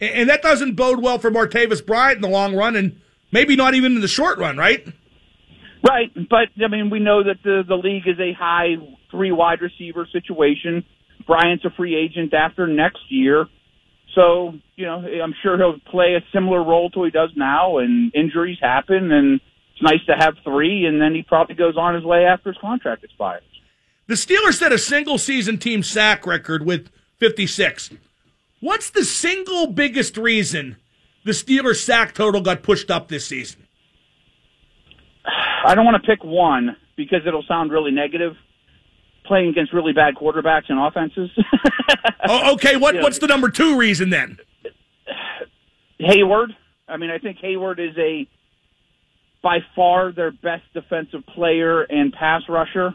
And 0.00 0.28
that 0.28 0.42
doesn't 0.42 0.74
bode 0.74 1.02
well 1.02 1.18
for 1.18 1.30
Martavis 1.30 1.84
Bryant 1.84 2.16
in 2.16 2.22
the 2.22 2.28
long 2.28 2.54
run, 2.54 2.76
and 2.76 3.00
maybe 3.32 3.56
not 3.56 3.74
even 3.74 3.94
in 3.96 4.00
the 4.00 4.08
short 4.08 4.38
run, 4.38 4.56
right? 4.56 4.86
Right, 5.86 6.12
but 6.14 6.48
I 6.62 6.68
mean, 6.68 6.90
we 6.90 6.98
know 6.98 7.22
that 7.24 7.42
the 7.42 7.62
the 7.66 7.76
league 7.76 8.06
is 8.06 8.18
a 8.18 8.32
high 8.32 8.76
three 9.10 9.32
wide 9.32 9.60
receiver 9.60 10.08
situation. 10.10 10.84
Bryant's 11.26 11.64
a 11.64 11.70
free 11.70 11.94
agent 11.96 12.32
after 12.32 12.66
next 12.66 13.02
year. 13.10 13.46
So, 14.14 14.54
you 14.76 14.86
know, 14.86 15.04
I'm 15.22 15.34
sure 15.42 15.56
he'll 15.56 15.78
play 15.90 16.14
a 16.14 16.24
similar 16.32 16.62
role 16.62 16.90
to 16.90 17.04
he 17.04 17.10
does 17.10 17.30
now, 17.36 17.78
and 17.78 18.14
injuries 18.14 18.58
happen, 18.60 19.10
and 19.10 19.40
it's 19.74 19.82
nice 19.82 20.04
to 20.06 20.14
have 20.16 20.34
three, 20.44 20.86
and 20.86 21.00
then 21.00 21.14
he 21.14 21.22
probably 21.22 21.56
goes 21.56 21.76
on 21.76 21.94
his 21.94 22.04
way 22.04 22.24
after 22.24 22.50
his 22.50 22.58
contract 22.60 23.02
expires. 23.02 23.42
The 24.06 24.14
Steelers 24.14 24.54
set 24.54 24.72
a 24.72 24.78
single 24.78 25.18
season 25.18 25.58
team 25.58 25.82
sack 25.82 26.26
record 26.26 26.64
with 26.64 26.90
56. 27.18 27.90
What's 28.60 28.90
the 28.90 29.04
single 29.04 29.66
biggest 29.66 30.16
reason 30.16 30.76
the 31.24 31.32
Steelers 31.32 31.82
sack 31.82 32.14
total 32.14 32.40
got 32.40 32.62
pushed 32.62 32.90
up 32.90 33.08
this 33.08 33.26
season? 33.26 33.66
I 35.66 35.74
don't 35.74 35.84
want 35.84 36.00
to 36.02 36.06
pick 36.06 36.22
one 36.22 36.76
because 36.96 37.20
it'll 37.26 37.44
sound 37.48 37.72
really 37.72 37.90
negative. 37.90 38.36
Playing 39.26 39.48
against 39.48 39.72
really 39.72 39.94
bad 39.94 40.14
quarterbacks 40.16 40.64
and 40.68 40.78
offenses. 40.78 41.30
oh, 42.28 42.52
okay. 42.54 42.76
What 42.76 42.96
what's 42.96 43.18
the 43.18 43.26
number 43.26 43.48
two 43.48 43.78
reason 43.78 44.10
then? 44.10 44.38
Heyward. 45.98 46.48
I 46.86 46.98
mean, 46.98 47.10
I 47.10 47.18
think 47.18 47.38
Heyward 47.38 47.78
is 47.78 47.96
a 47.96 48.28
by 49.44 49.58
far 49.76 50.10
their 50.10 50.32
best 50.32 50.64
defensive 50.72 51.20
player 51.34 51.82
and 51.82 52.12
pass 52.12 52.42
rusher. 52.48 52.94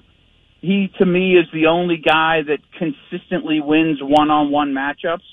He 0.60 0.90
to 0.98 1.06
me 1.06 1.36
is 1.38 1.46
the 1.54 1.68
only 1.68 1.96
guy 1.96 2.40
that 2.46 2.58
consistently 2.78 3.62
wins 3.62 4.00
one-on-one 4.02 4.74
matchups. 4.74 5.24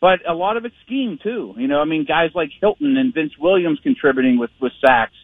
But 0.00 0.20
a 0.28 0.32
lot 0.32 0.56
of 0.56 0.64
it's 0.64 0.74
scheme 0.86 1.18
too. 1.22 1.54
You 1.58 1.66
know, 1.66 1.80
I 1.80 1.84
mean, 1.84 2.04
guys 2.06 2.30
like 2.34 2.50
Hilton 2.60 2.96
and 2.96 3.12
Vince 3.12 3.32
Williams 3.38 3.80
contributing 3.82 4.38
with 4.38 4.50
with 4.60 4.72
sacks. 4.84 5.16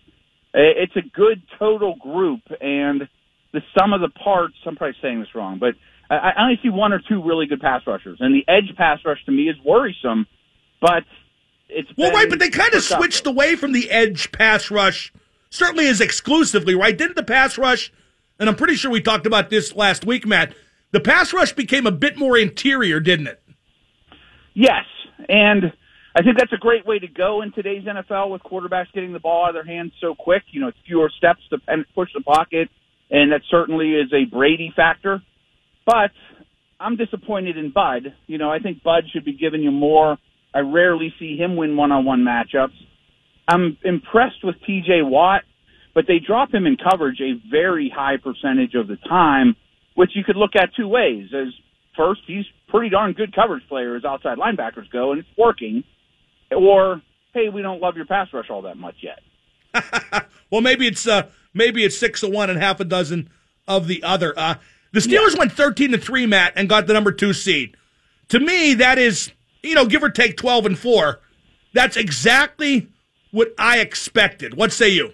It's 0.53 0.96
a 0.96 1.03
good 1.14 1.42
total 1.59 1.96
group, 1.96 2.40
and 2.61 3.03
the 3.53 3.61
sum 3.79 3.92
of 3.92 4.01
the 4.01 4.09
parts. 4.09 4.55
I'm 4.66 4.75
probably 4.75 4.96
saying 5.03 5.20
this 5.20 5.35
wrong, 5.35 5.59
but 5.59 5.75
I, 6.11 6.33
I 6.37 6.42
only 6.42 6.59
see 6.62 6.70
one 6.70 6.92
or 6.92 7.01
two 7.07 7.22
really 7.22 7.46
good 7.46 7.61
pass 7.61 7.83
rushers, 7.87 8.18
and 8.20 8.35
the 8.35 8.44
edge 8.51 8.75
pass 8.77 8.99
rush 9.05 9.22
to 9.27 9.33
me 9.33 9.49
is 9.49 9.57
worrisome. 9.64 10.27
But 10.81 11.05
it's 11.68 11.88
well, 11.96 12.12
right. 12.12 12.29
But 12.29 12.38
they 12.38 12.51
kind 12.51 12.75
of 12.75 12.83
switched 12.83 13.27
away 13.27 13.57
from 13.57 13.72
the 13.72 13.90
edge 13.90 14.33
pass 14.33 14.70
rush, 14.70 15.12
certainly 15.51 15.87
is 15.87 16.01
exclusively, 16.01 16.75
right? 16.75 16.97
Didn't 16.97 17.17
the 17.17 17.23
pass 17.23 17.59
rush? 17.59 17.93
And 18.39 18.49
I'm 18.49 18.57
pretty 18.57 18.75
sure 18.75 18.91
we 18.91 19.01
talked 19.01 19.27
about 19.27 19.51
this 19.51 19.75
last 19.75 20.05
week, 20.05 20.27
Matt. 20.27 20.55
The 20.93 21.01
pass 21.01 21.33
rush 21.33 21.53
became 21.53 21.87
a 21.87 21.93
bit 21.93 22.17
more 22.17 22.37
interior, 22.39 23.01
didn't 23.01 23.27
it? 23.29 23.43
Yes, 24.55 24.85
and 25.29 25.73
I 26.15 26.23
think 26.23 26.39
that's 26.39 26.53
a 26.53 26.59
great 26.59 26.87
way 26.87 26.99
to 26.99 27.09
go 27.09 27.43
in 27.43 27.53
today's 27.53 27.85
NFL 27.85 28.31
with 28.31 28.43
quarterbacks 28.43 28.93
getting 28.95 29.13
the 29.13 29.19
ball 29.19 29.45
out 29.45 29.51
of 29.51 29.55
their 29.55 29.65
hands 29.65 29.93
so 30.01 30.15
quick. 30.15 30.43
You 30.51 30.61
know, 30.63 30.69
it's 30.69 30.79
fewer 30.87 31.11
steps 31.17 31.41
to 31.51 31.59
push 31.95 32.09
the 32.15 32.23
pocket, 32.23 32.69
and 33.11 33.33
that 33.33 33.43
certainly 33.51 33.93
is 33.93 34.13
a 34.13 34.25
Brady 34.25 34.73
factor. 34.75 35.23
But 35.85 36.13
I'm 36.81 36.97
disappointed 36.97 37.57
in 37.59 37.71
Bud. 37.71 38.15
You 38.27 38.39
know, 38.39 38.51
I 38.51 38.59
think 38.59 38.83
Bud 38.83 39.05
should 39.13 39.25
be 39.25 39.35
giving 39.35 39.63
you 39.63 39.71
more. 39.71 40.17
I 40.55 40.61
rarely 40.61 41.13
see 41.19 41.37
him 41.37 41.57
win 41.57 41.77
one-on-one 41.77 42.21
matchups. 42.21 42.77
I'm 43.49 43.77
impressed 43.85 44.45
with 44.45 44.57
TJ 44.69 45.09
Watt, 45.09 45.43
but 45.95 46.07
they 46.07 46.19
drop 46.19 46.53
him 46.53 46.67
in 46.67 46.77
coverage 46.77 47.21
a 47.21 47.41
very 47.51 47.93
high 47.95 48.17
percentage 48.17 48.75
of 48.75 48.89
the 48.89 48.97
time, 48.97 49.57
which 49.95 50.11
you 50.15 50.25
could 50.25 50.37
look 50.37 50.57
at 50.57 50.75
two 50.77 50.89
ways. 50.89 51.29
As 51.35 51.49
first, 51.97 52.23
he's 52.27 52.45
pretty 52.69 52.91
darn 52.91 53.13
good 53.13 53.35
coverage 53.35 53.67
player 53.69 53.97
as 53.97 54.05
outside 54.05 54.39
linebackers 54.39 54.91
go, 54.91 55.13
and 55.13 55.21
it's 55.21 55.29
working. 55.39 55.85
Or, 56.51 57.03
hey, 57.35 57.49
we 57.49 57.63
don't 57.63 57.81
love 57.81 57.97
your 57.97 58.07
pass 58.07 58.29
rush 58.33 58.51
all 58.51 58.63
that 58.63 58.77
much 58.77 58.97
yet. 59.03 59.21
well, 60.51 60.61
maybe 60.61 60.87
it's 60.87 61.07
uh, 61.07 61.29
maybe 61.55 61.85
it's 61.85 61.97
six 61.97 62.23
of 62.23 62.31
one 62.31 62.51
and 62.51 62.59
half 62.59 62.81
a 62.81 62.85
dozen 62.85 63.31
of 63.69 63.87
the 63.87 64.03
other. 64.03 64.33
Uh, 64.37 64.57
the 64.93 65.01
Steelers 65.01 65.35
yeah. 65.35 65.41
went 65.41 65.53
thirteen 65.53 65.93
to 65.93 65.99
three, 65.99 66.27
Matt, 66.27 66.53
and 66.57 66.69
got 66.69 66.87
the 66.87 66.93
number 66.93 67.13
two 67.13 67.33
seed. 67.33 67.77
To 68.29 68.41
me, 68.41 68.75
that 68.75 68.99
is 68.99 69.33
you 69.63 69.75
know 69.75 69.87
give 69.87 70.03
or 70.03 70.11
take 70.11 70.37
twelve 70.37 70.67
and 70.67 70.79
four. 70.79 71.21
That's 71.75 71.97
exactly 71.97 72.89
what 73.37 73.55
I 73.59 73.81
expected. 73.81 74.57
What 74.57 74.72
say 74.72 74.88
you? 74.88 75.12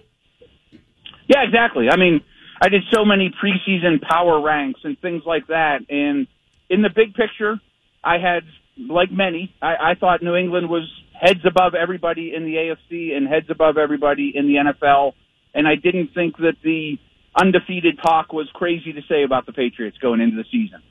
Yeah, 1.27 1.43
exactly. 1.43 1.87
I 1.91 1.97
mean, 1.97 2.21
I 2.61 2.69
did 2.69 2.83
so 2.93 3.03
many 3.03 3.29
preseason 3.43 4.01
power 4.01 4.41
ranks 4.41 4.79
and 4.85 4.97
things 4.99 5.23
like 5.25 5.47
that, 5.47 5.79
and 5.89 6.27
in 6.69 6.81
the 6.81 6.89
big 6.89 7.13
picture, 7.15 7.59
I 8.03 8.19
had 8.19 8.43
like 8.77 9.11
many, 9.11 9.53
I, 9.61 9.91
I 9.91 9.95
thought 9.99 10.23
New 10.23 10.35
England 10.35 10.69
was 10.69 10.89
heads 11.19 11.41
above 11.45 11.73
everybody 11.75 12.33
in 12.35 12.45
the 12.45 12.55
AFC 12.55 13.15
and 13.15 13.27
heads 13.27 13.47
above 13.49 13.77
everybody 13.77 14.31
in 14.33 14.47
the 14.47 14.55
NFL. 14.55 15.13
And 15.53 15.67
I 15.67 15.75
didn't 15.75 16.13
think 16.15 16.37
that 16.37 16.55
the 16.63 16.97
undefeated 17.35 17.99
talk 18.01 18.33
was 18.33 18.49
crazy 18.53 18.93
to 18.93 19.01
say 19.07 19.23
about 19.23 19.45
the 19.45 19.53
Patriots 19.53 19.97
going 19.99 20.21
into 20.21 20.37
the 20.37 20.45
season. 20.51 20.81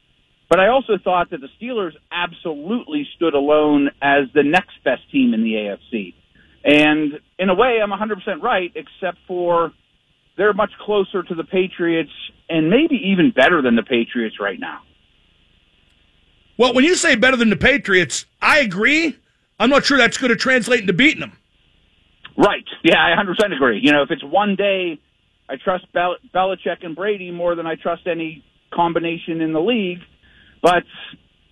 But 0.49 0.61
I 0.61 0.69
also 0.69 0.99
thought 1.03 1.31
that 1.31 1.41
the 1.41 1.49
Steelers 1.61 1.93
absolutely 2.13 3.09
stood 3.17 3.35
alone 3.35 3.91
as 4.01 4.25
the 4.35 4.43
next 4.43 4.85
best 4.85 5.11
team 5.11 5.35
in 5.35 5.43
the 5.43 5.55
AFC. 5.55 6.15
And 6.65 7.15
in 7.39 7.49
a 7.49 7.55
way, 7.55 7.79
I'm 7.83 7.91
100% 7.91 8.43
right, 8.43 8.73
except 8.75 9.19
for 9.27 9.73
they're 10.37 10.53
much 10.53 10.71
closer 10.81 11.23
to 11.23 11.35
the 11.35 11.45
Patriots 11.45 12.11
and 12.49 12.71
maybe 12.71 12.97
even 13.11 13.33
better 13.35 13.63
than 13.63 13.77
the 13.77 13.83
Patriots 13.83 14.37
right 14.41 14.59
now. 14.59 14.81
Well, 16.59 16.75
when 16.75 16.85
you 16.85 16.95
say 16.95 17.15
better 17.17 17.37
than 17.37 17.51
the 17.51 17.57
Patriots, 17.57 18.27
I 18.41 18.61
agree. 18.61 19.17
I'm 19.59 19.71
not 19.71 19.85
sure 19.85 19.99
that's 19.99 20.19
going 20.19 20.31
to 20.31 20.37
translate 20.37 20.81
into 20.81 20.93
beating 20.93 21.21
them. 21.21 21.37
Right. 22.37 22.65
Yeah, 22.83 22.99
I 22.99 23.15
100% 23.21 23.55
agree. 23.55 23.81
You 23.83 23.93
know, 23.93 24.03
if 24.03 24.11
it's 24.11 24.25
one 24.25 24.57
day, 24.57 24.99
I 25.49 25.57
trust 25.63 25.87
Bel- 25.93 26.17
Belichick 26.35 26.83
and 26.85 26.95
Brady 26.97 27.31
more 27.31 27.55
than 27.55 27.67
I 27.67 27.75
trust 27.75 28.07
any 28.07 28.45
combination 28.73 29.41
in 29.41 29.53
the 29.53 29.61
league. 29.61 29.99
But 30.63 30.85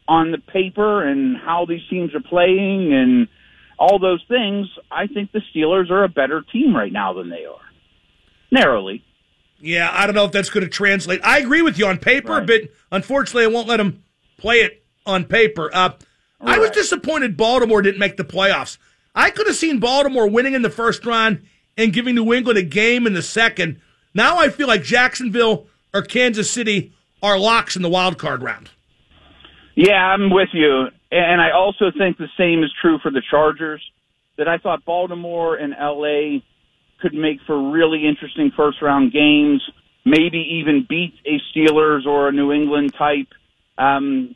on 0.09 0.33
the 0.33 0.39
paper 0.39 1.07
and 1.07 1.37
how 1.37 1.67
these 1.67 1.81
teams 1.89 2.15
are 2.15 2.21
playing 2.21 2.93
and 2.93 3.29
all 3.81 3.99
those 3.99 4.23
things, 4.29 4.69
I 4.91 5.07
think 5.07 5.33
the 5.33 5.41
Steelers 5.53 5.91
are 5.91 6.05
a 6.05 6.09
better 6.09 6.43
team 6.53 6.77
right 6.77 6.93
now 6.93 7.15
than 7.15 7.31
they 7.31 7.47
are. 7.47 7.59
Narrowly. 8.53 9.03
Yeah, 9.59 9.91
I 9.93 10.07
don't 10.07 10.15
know 10.15 10.27
if 10.27 10.33
that's 10.33 10.51
going 10.51 10.65
to 10.65 10.71
translate. 10.71 11.21
I 11.25 11.39
agree 11.39 11.63
with 11.63 11.79
you 11.79 11.87
on 11.87 11.99
paper, 11.99 12.35
right. 12.35 12.47
but 12.47 12.61
unfortunately, 12.93 13.45
I 13.45 13.49
won't 13.49 13.69
let 13.69 13.79
them 13.79 14.05
play 14.37 14.57
it 14.57 14.85
on 15.07 15.25
paper. 15.25 15.71
Uh, 15.73 15.93
I 16.41 16.59
was 16.59 16.71
disappointed 16.71 17.37
Baltimore 17.37 17.83
didn't 17.83 17.99
make 17.99 18.17
the 18.17 18.25
playoffs. 18.25 18.79
I 19.15 19.31
could 19.31 19.47
have 19.47 19.57
seen 19.57 19.81
Baltimore 19.81 20.29
winning 20.29 20.55
in 20.55 20.63
the 20.63 20.71
first 20.71 21.05
round, 21.05 21.43
and 21.77 21.93
giving 21.93 22.15
New 22.15 22.33
England 22.33 22.59
a 22.59 22.63
game 22.63 23.07
in 23.07 23.15
the 23.15 23.23
second. 23.23 23.81
Now 24.13 24.39
I 24.39 24.51
feel 24.51 24.69
like 24.69 24.83
Jacksonville 24.83 25.67
or 25.95 26.03
Kansas 26.03 26.51
City 26.51 26.93
are 27.23 27.39
locks 27.39 27.77
in 27.77 27.83
the 27.83 27.89
wild 27.89 28.19
card 28.19 28.43
round. 28.43 28.71
Yeah, 29.75 30.05
I'm 30.05 30.31
with 30.31 30.51
you. 30.53 30.89
And 31.11 31.41
I 31.41 31.51
also 31.51 31.91
think 31.97 32.19
the 32.19 32.29
same 32.39 32.63
is 32.63 32.73
true 32.81 32.99
for 33.03 33.11
the 33.11 33.23
Chargers, 33.31 33.83
that 34.39 34.49
I 34.49 34.59
thought 34.59 34.85
Baltimore 34.85 35.57
and 35.57 35.75
LA 35.79 36.41
could 37.01 37.15
make 37.15 37.41
for 37.47 37.71
really 37.71 38.07
interesting 38.07 38.51
first 38.57 38.81
round 38.81 39.13
games, 39.13 39.63
maybe 40.05 40.39
even 40.61 40.87
beat 40.89 41.15
a 41.27 41.41
Steelers 41.53 42.07
or 42.07 42.29
a 42.29 42.33
New 42.33 42.53
England 42.53 42.95
type. 42.95 43.29
Um, 43.77 44.35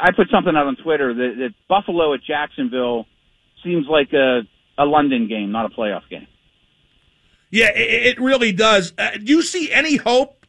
I 0.00 0.12
put 0.12 0.28
something 0.30 0.54
out 0.54 0.66
on 0.66 0.76
Twitter 0.76 1.14
that, 1.14 1.34
that 1.38 1.54
Buffalo 1.68 2.14
at 2.14 2.22
Jacksonville 2.22 3.06
seems 3.64 3.86
like 3.88 4.12
a, 4.12 4.42
a 4.76 4.84
London 4.84 5.28
game, 5.28 5.52
not 5.52 5.66
a 5.66 5.74
playoff 5.74 6.08
game. 6.10 6.26
Yeah, 7.50 7.70
it, 7.74 8.20
really 8.20 8.52
does. 8.52 8.92
Uh, 8.98 9.12
do 9.12 9.32
you 9.32 9.42
see 9.42 9.72
any 9.72 9.96
hope 9.96 10.46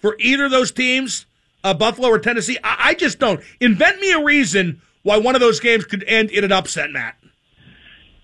for 0.00 0.16
either 0.18 0.44
of 0.44 0.50
those 0.50 0.70
teams, 0.70 1.26
uh, 1.64 1.74
Buffalo 1.74 2.08
or 2.08 2.18
Tennessee? 2.18 2.58
I, 2.62 2.76
I 2.90 2.94
just 2.94 3.18
don't. 3.18 3.40
Invent 3.60 4.00
me 4.00 4.12
a 4.12 4.22
reason 4.22 4.80
why 5.02 5.18
one 5.18 5.34
of 5.34 5.40
those 5.40 5.60
games 5.60 5.84
could 5.84 6.04
end 6.04 6.30
in 6.30 6.44
an 6.44 6.52
upset, 6.52 6.90
Matt. 6.90 7.16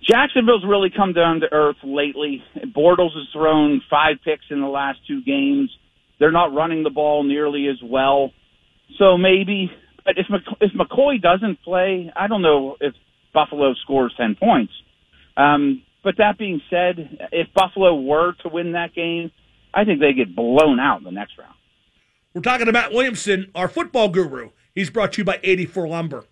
Jacksonville's 0.08 0.64
really 0.66 0.90
come 0.94 1.12
down 1.12 1.40
to 1.40 1.46
earth 1.52 1.76
lately. 1.82 2.42
Bortles 2.74 3.14
has 3.14 3.26
thrown 3.32 3.82
five 3.90 4.16
picks 4.24 4.44
in 4.50 4.60
the 4.60 4.68
last 4.68 4.98
two 5.06 5.22
games. 5.22 5.70
They're 6.18 6.32
not 6.32 6.54
running 6.54 6.82
the 6.82 6.90
ball 6.90 7.24
nearly 7.24 7.68
as 7.68 7.76
well. 7.82 8.32
So 8.98 9.18
maybe, 9.18 9.70
but 10.04 10.14
if 10.16 10.26
if 10.60 10.72
McCoy 10.72 11.20
doesn't 11.20 11.62
play, 11.62 12.10
I 12.16 12.26
don't 12.26 12.42
know 12.42 12.76
if 12.80 12.94
Buffalo 13.34 13.74
scores 13.82 14.14
ten 14.16 14.34
points. 14.34 14.72
Um, 15.36 15.82
but 16.02 16.14
that 16.18 16.38
being 16.38 16.62
said, 16.70 17.28
if 17.32 17.48
Buffalo 17.54 18.00
were 18.00 18.32
to 18.42 18.48
win 18.48 18.72
that 18.72 18.94
game, 18.94 19.30
I 19.74 19.84
think 19.84 20.00
they 20.00 20.14
get 20.14 20.34
blown 20.34 20.80
out 20.80 20.98
in 20.98 21.04
the 21.04 21.10
next 21.10 21.36
round. 21.38 21.54
We're 22.38 22.42
talking 22.42 22.66
to 22.66 22.72
Matt 22.72 22.92
Williamson, 22.92 23.50
our 23.52 23.66
football 23.66 24.10
guru. 24.10 24.50
He's 24.72 24.90
brought 24.90 25.14
to 25.14 25.22
you 25.22 25.24
by 25.24 25.40
84 25.42 25.88
Lumber. 25.88 26.24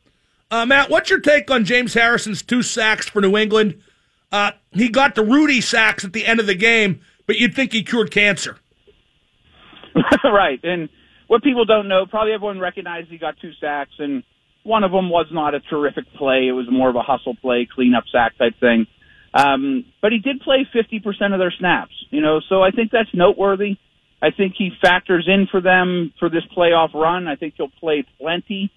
Uh, 0.53 0.65
Matt, 0.65 0.89
what's 0.89 1.11
your 1.11 1.19
take 1.19 1.51
on 1.51 1.65
James 1.65 1.95
Harrison's 1.95 2.43
two 2.43 2.63
sacks 2.63 3.09
for 3.09 3.21
New 3.21 3.37
England? 3.37 3.83
Uh, 4.31 4.53
he 4.71 4.89
got 4.89 5.17
the 5.17 5.25
Rudy 5.25 5.61
sacks 5.61 6.05
at 6.05 6.13
the 6.13 6.25
end 6.25 6.39
of 6.39 6.47
the 6.47 6.55
game, 6.55 7.01
but 7.27 7.39
you'd 7.39 7.57
think 7.57 7.73
he 7.73 7.83
cured 7.83 8.13
cancer. 8.13 8.57
right. 10.25 10.61
And 10.63 10.91
what 11.27 11.43
people 11.43 11.65
don't 11.65 11.89
know, 11.89 12.07
probably 12.07 12.35
everyone 12.35 12.61
recognized 12.61 13.09
he 13.09 13.19
got 13.19 13.35
two 13.43 13.51
sacks, 13.61 13.95
and 13.99 14.23
one 14.63 14.85
of 14.85 14.93
them 14.93 15.11
was 15.11 15.27
not 15.33 15.57
a 15.57 15.61
terrific 15.61 16.05
play. 16.17 16.47
It 16.47 16.53
was 16.53 16.69
more 16.71 16.89
of 16.89 16.95
a 16.95 17.03
hustle 17.03 17.35
play, 17.35 17.67
cleanup 17.75 18.05
sack 18.13 18.39
type 18.39 18.55
thing. 18.61 18.87
Um, 19.35 19.85
but 20.01 20.13
he 20.13 20.19
did 20.19 20.41
play 20.43 20.69
50% 20.73 21.33
of 21.33 21.41
their 21.41 21.53
snaps, 21.59 21.95
you 22.11 22.21
know, 22.21 22.41
so 22.49 22.63
I 22.63 22.71
think 22.71 22.93
that's 22.93 23.13
noteworthy. 23.13 23.77
I 24.27 24.31
think 24.37 24.55
he 24.57 24.71
factors 24.83 25.27
in 25.29 25.47
for 25.51 25.61
them 25.61 26.13
for 26.19 26.29
this 26.29 26.43
playoff 26.57 26.95
run. 26.95 27.29
I 27.29 27.37
think 27.37 27.55
he'll 27.57 27.69
play 27.81 28.05
plenty. 28.21 28.71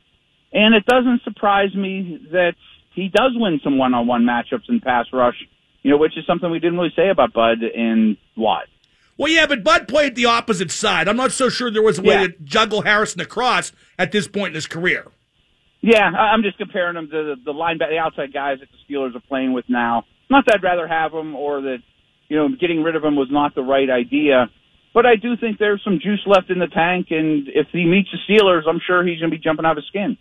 And 0.52 0.76
it 0.76 0.86
doesn't 0.86 1.22
surprise 1.24 1.74
me 1.76 2.20
that 2.32 2.54
he 2.94 3.10
does 3.10 3.32
win 3.36 3.60
some 3.64 3.78
one-on-one 3.78 4.24
matchups 4.24 4.68
in 4.70 4.80
pass 4.80 5.06
rush, 5.14 5.36
you 5.84 5.92
know, 5.92 5.98
which 5.98 6.18
is 6.18 6.26
something 6.26 6.50
we 6.50 6.60
didn't 6.60 6.78
really 6.78 6.94
say 6.96 7.10
about 7.10 7.34
Bud 7.34 7.60
and 7.76 8.18
Watt. 8.36 8.66
Well, 9.18 9.32
yeah, 9.32 9.48
but 9.48 9.64
Bud 9.64 9.88
played 9.88 10.16
the 10.16 10.26
opposite 10.26 10.72
side. 10.72 11.08
I'm 11.08 11.18
not 11.18 11.32
so 11.32 11.50
sure 11.50 11.70
there 11.70 11.82
was 11.82 12.00
a 12.00 12.02
way 12.02 12.14
Yeah. 12.22 12.28
to 12.28 12.34
juggle 12.44 12.82
Harrison 12.84 13.22
across 13.22 13.72
at 13.98 14.12
this 14.12 14.28
point 14.28 14.50
in 14.50 14.56
his 14.56 14.68
career. 14.68 15.08
Yeah, 15.82 16.04
I'm 16.06 16.42
just 16.42 16.58
comparing 16.58 16.96
them 16.96 17.10
to 17.10 17.24
the, 17.24 17.36
the 17.46 17.54
linebacker, 17.54 17.90
the 17.92 17.98
outside 17.98 18.34
guys 18.34 18.58
that 18.60 18.68
the 18.72 18.94
Steelers 18.94 19.16
are 19.16 19.22
playing 19.28 19.54
with 19.54 19.66
now. 19.70 20.04
Not 20.30 20.46
that 20.46 20.56
I'd 20.56 20.64
rather 20.64 20.88
have 20.88 21.12
them 21.12 21.36
or 21.36 21.62
that, 21.62 21.78
you 22.28 22.38
know, 22.38 22.50
getting 22.60 22.84
rid 22.84 22.96
of 22.96 23.02
them 23.02 23.16
was 23.16 23.30
not 23.32 23.56
the 23.56 23.62
right 23.62 23.90
idea. 23.90 24.50
But 24.94 25.06
I 25.06 25.16
do 25.16 25.38
think 25.38 25.60
there's 25.60 25.82
some 25.84 26.00
juice 26.02 26.22
left 26.26 26.50
in 26.50 26.60
the 26.60 26.68
tank, 26.68 27.08
and 27.12 27.48
if 27.48 27.68
he 27.72 27.86
meets 27.86 28.10
the 28.12 28.18
Steelers, 28.28 28.64
I'm 28.68 28.82
sure 28.86 29.06
he's 29.06 29.20
going 29.20 29.32
to 29.32 29.38
be 29.38 29.42
jumping 29.42 29.66
out 29.66 29.72
of 29.72 29.78
his 29.78 29.88
skin. 29.88 30.18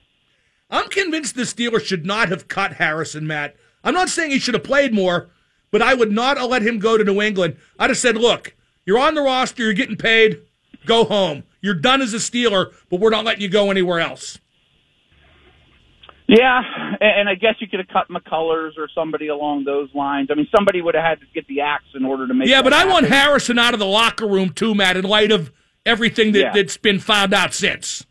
I'm 0.70 0.88
convinced 0.88 1.34
the 1.34 1.42
Steelers 1.42 1.86
should 1.86 2.04
not 2.04 2.28
have 2.28 2.48
cut 2.48 2.74
Harrison, 2.74 3.26
Matt. 3.26 3.56
I'm 3.82 3.94
not 3.94 4.10
saying 4.10 4.30
he 4.30 4.38
should 4.38 4.54
have 4.54 4.64
played 4.64 4.92
more, 4.92 5.30
but 5.70 5.80
I 5.80 5.94
would 5.94 6.12
not 6.12 6.36
have 6.36 6.50
let 6.50 6.62
him 6.62 6.78
go 6.78 6.98
to 6.98 7.04
New 7.04 7.22
England. 7.22 7.56
I'd 7.78 7.90
have 7.90 7.96
said, 7.96 8.16
look, 8.16 8.54
you're 8.84 8.98
on 8.98 9.14
the 9.14 9.22
roster, 9.22 9.62
you're 9.62 9.72
getting 9.72 9.96
paid, 9.96 10.42
go 10.84 11.04
home. 11.04 11.44
You're 11.60 11.74
done 11.74 12.02
as 12.02 12.14
a 12.14 12.18
Steeler, 12.18 12.72
but 12.90 13.00
we're 13.00 13.10
not 13.10 13.24
letting 13.24 13.42
you 13.42 13.48
go 13.48 13.70
anywhere 13.70 14.00
else. 14.00 14.38
Yeah, 16.30 16.60
and 17.00 17.26
I 17.26 17.36
guess 17.36 17.54
you 17.58 17.68
could 17.68 17.80
have 17.80 17.88
cut 17.88 18.08
McCullers 18.10 18.72
or 18.76 18.86
somebody 18.94 19.28
along 19.28 19.64
those 19.64 19.88
lines. 19.94 20.28
I 20.30 20.34
mean, 20.34 20.46
somebody 20.54 20.82
would 20.82 20.94
have 20.94 21.02
had 21.02 21.20
to 21.20 21.26
get 21.34 21.46
the 21.48 21.62
axe 21.62 21.84
in 21.94 22.04
order 22.04 22.28
to 22.28 22.34
make. 22.34 22.48
Yeah, 22.48 22.60
but 22.60 22.74
I 22.74 22.84
want. 22.84 23.06
Harrison 23.06 23.58
out 23.58 23.72
of 23.72 23.80
the 23.80 23.86
locker 23.86 24.26
room 24.28 24.50
too, 24.50 24.74
Matt, 24.74 24.98
in 24.98 25.04
light 25.06 25.32
of 25.32 25.50
everything 25.86 26.32
that, 26.32 26.38
Yeah. 26.38 26.52
that's 26.52 26.76
been 26.76 26.98
found 26.98 27.32
out 27.32 27.54
since. 27.54 28.06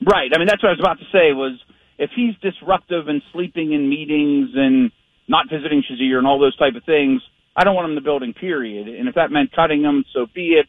Right. 0.00 0.30
I 0.32 0.38
mean, 0.38 0.46
that's 0.46 0.62
what 0.62 0.68
I 0.68 0.72
was 0.72 0.80
about 0.80 1.00
to 1.00 1.06
say. 1.06 1.32
Was 1.32 1.58
if 1.98 2.10
he's 2.14 2.36
disruptive 2.40 3.08
and 3.08 3.20
sleeping 3.32 3.72
in 3.72 3.88
meetings 3.88 4.50
and 4.54 4.92
not 5.26 5.50
visiting 5.50 5.82
Shazier 5.82 6.18
and 6.18 6.28
all 6.28 6.38
those 6.38 6.56
type 6.56 6.76
of 6.76 6.84
things, 6.84 7.20
I 7.56 7.64
don't 7.64 7.74
want 7.74 7.86
him 7.86 7.90
in 7.90 7.94
the 7.96 8.02
building. 8.02 8.34
Period. 8.34 8.86
And 8.86 9.08
if 9.08 9.16
that 9.16 9.32
meant 9.32 9.50
cutting 9.50 9.82
him, 9.82 10.04
so 10.14 10.26
be 10.32 10.50
it. 10.50 10.66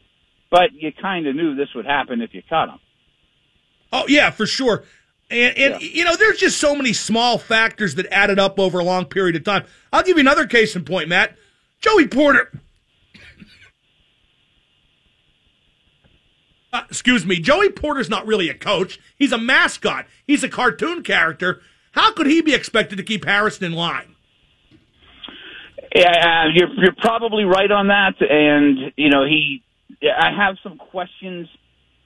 But 0.50 0.72
you 0.72 0.90
kind 1.00 1.28
of 1.28 1.36
knew 1.36 1.54
this 1.54 1.68
would 1.76 1.86
happen 1.86 2.20
if 2.20 2.34
you 2.34 2.42
cut 2.48 2.68
him. 2.68 2.80
Oh 3.92 4.06
yeah, 4.08 4.30
for 4.30 4.46
sure. 4.46 4.82
And, 5.30 5.56
and 5.56 5.82
you 5.82 6.04
know, 6.04 6.16
there's 6.16 6.38
just 6.38 6.58
so 6.58 6.74
many 6.74 6.92
small 6.92 7.38
factors 7.38 7.94
that 7.94 8.06
added 8.12 8.38
up 8.38 8.58
over 8.58 8.80
a 8.80 8.84
long 8.84 9.04
period 9.04 9.36
of 9.36 9.44
time. 9.44 9.64
I'll 9.92 10.02
give 10.02 10.16
you 10.16 10.20
another 10.20 10.46
case 10.46 10.74
in 10.74 10.84
point, 10.84 11.08
Matt. 11.08 11.36
Joey 11.80 12.08
Porter. 12.08 12.50
Uh, 16.72 16.82
excuse 16.88 17.26
me, 17.26 17.40
Joey 17.40 17.70
Porter's 17.70 18.08
not 18.08 18.26
really 18.26 18.48
a 18.48 18.54
coach. 18.54 19.00
He's 19.16 19.32
a 19.32 19.38
mascot. 19.38 20.06
He's 20.26 20.44
a 20.44 20.48
cartoon 20.48 21.02
character. 21.02 21.60
How 21.92 22.12
could 22.12 22.26
he 22.26 22.42
be 22.42 22.54
expected 22.54 22.96
to 22.96 23.02
keep 23.02 23.24
Harrison 23.24 23.64
in 23.64 23.72
line? 23.72 24.14
Yeah, 25.94 26.10
uh, 26.10 26.48
you're 26.54 26.72
you're 26.76 26.94
probably 26.98 27.42
right 27.44 27.70
on 27.70 27.88
that. 27.88 28.14
And 28.20 28.92
you 28.96 29.10
know, 29.10 29.24
he. 29.24 29.62
I 30.02 30.30
have 30.36 30.56
some 30.62 30.78
questions. 30.78 31.48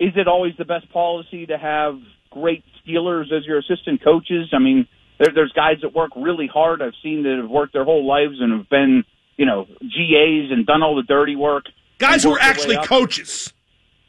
Is 0.01 0.13
it 0.17 0.27
always 0.27 0.55
the 0.57 0.65
best 0.65 0.91
policy 0.91 1.47
to 1.47 1.59
have 1.59 1.99
great 2.31 2.65
Steelers 2.87 3.33
as 3.33 3.45
your 3.47 3.59
assistant 3.59 4.03
coaches? 4.03 4.49
I 4.53 4.59
mean, 4.59 4.87
there, 5.19 5.29
there's 5.35 5.53
guys 5.53 5.77
that 5.83 5.95
work 5.95 6.11
really 6.17 6.47
hard. 6.47 6.83
I've 6.83 6.95
seen 7.03 7.23
that 7.23 7.39
have 7.41 7.51
worked 7.51 7.73
their 7.73 7.85
whole 7.85 8.07
lives 8.07 8.37
and 8.41 8.53
have 8.53 8.69
been, 8.69 9.05
you 9.37 9.47
know, 9.47 9.67
GAs 9.81 10.51
and 10.51 10.67
done 10.67 10.83
all 10.83 10.97
the 10.97 11.03
dirty 11.03 11.37
work. 11.37 11.65
Guys 11.99 12.23
who 12.23 12.33
are 12.33 12.41
actually 12.41 12.77
coaches. 12.85 13.53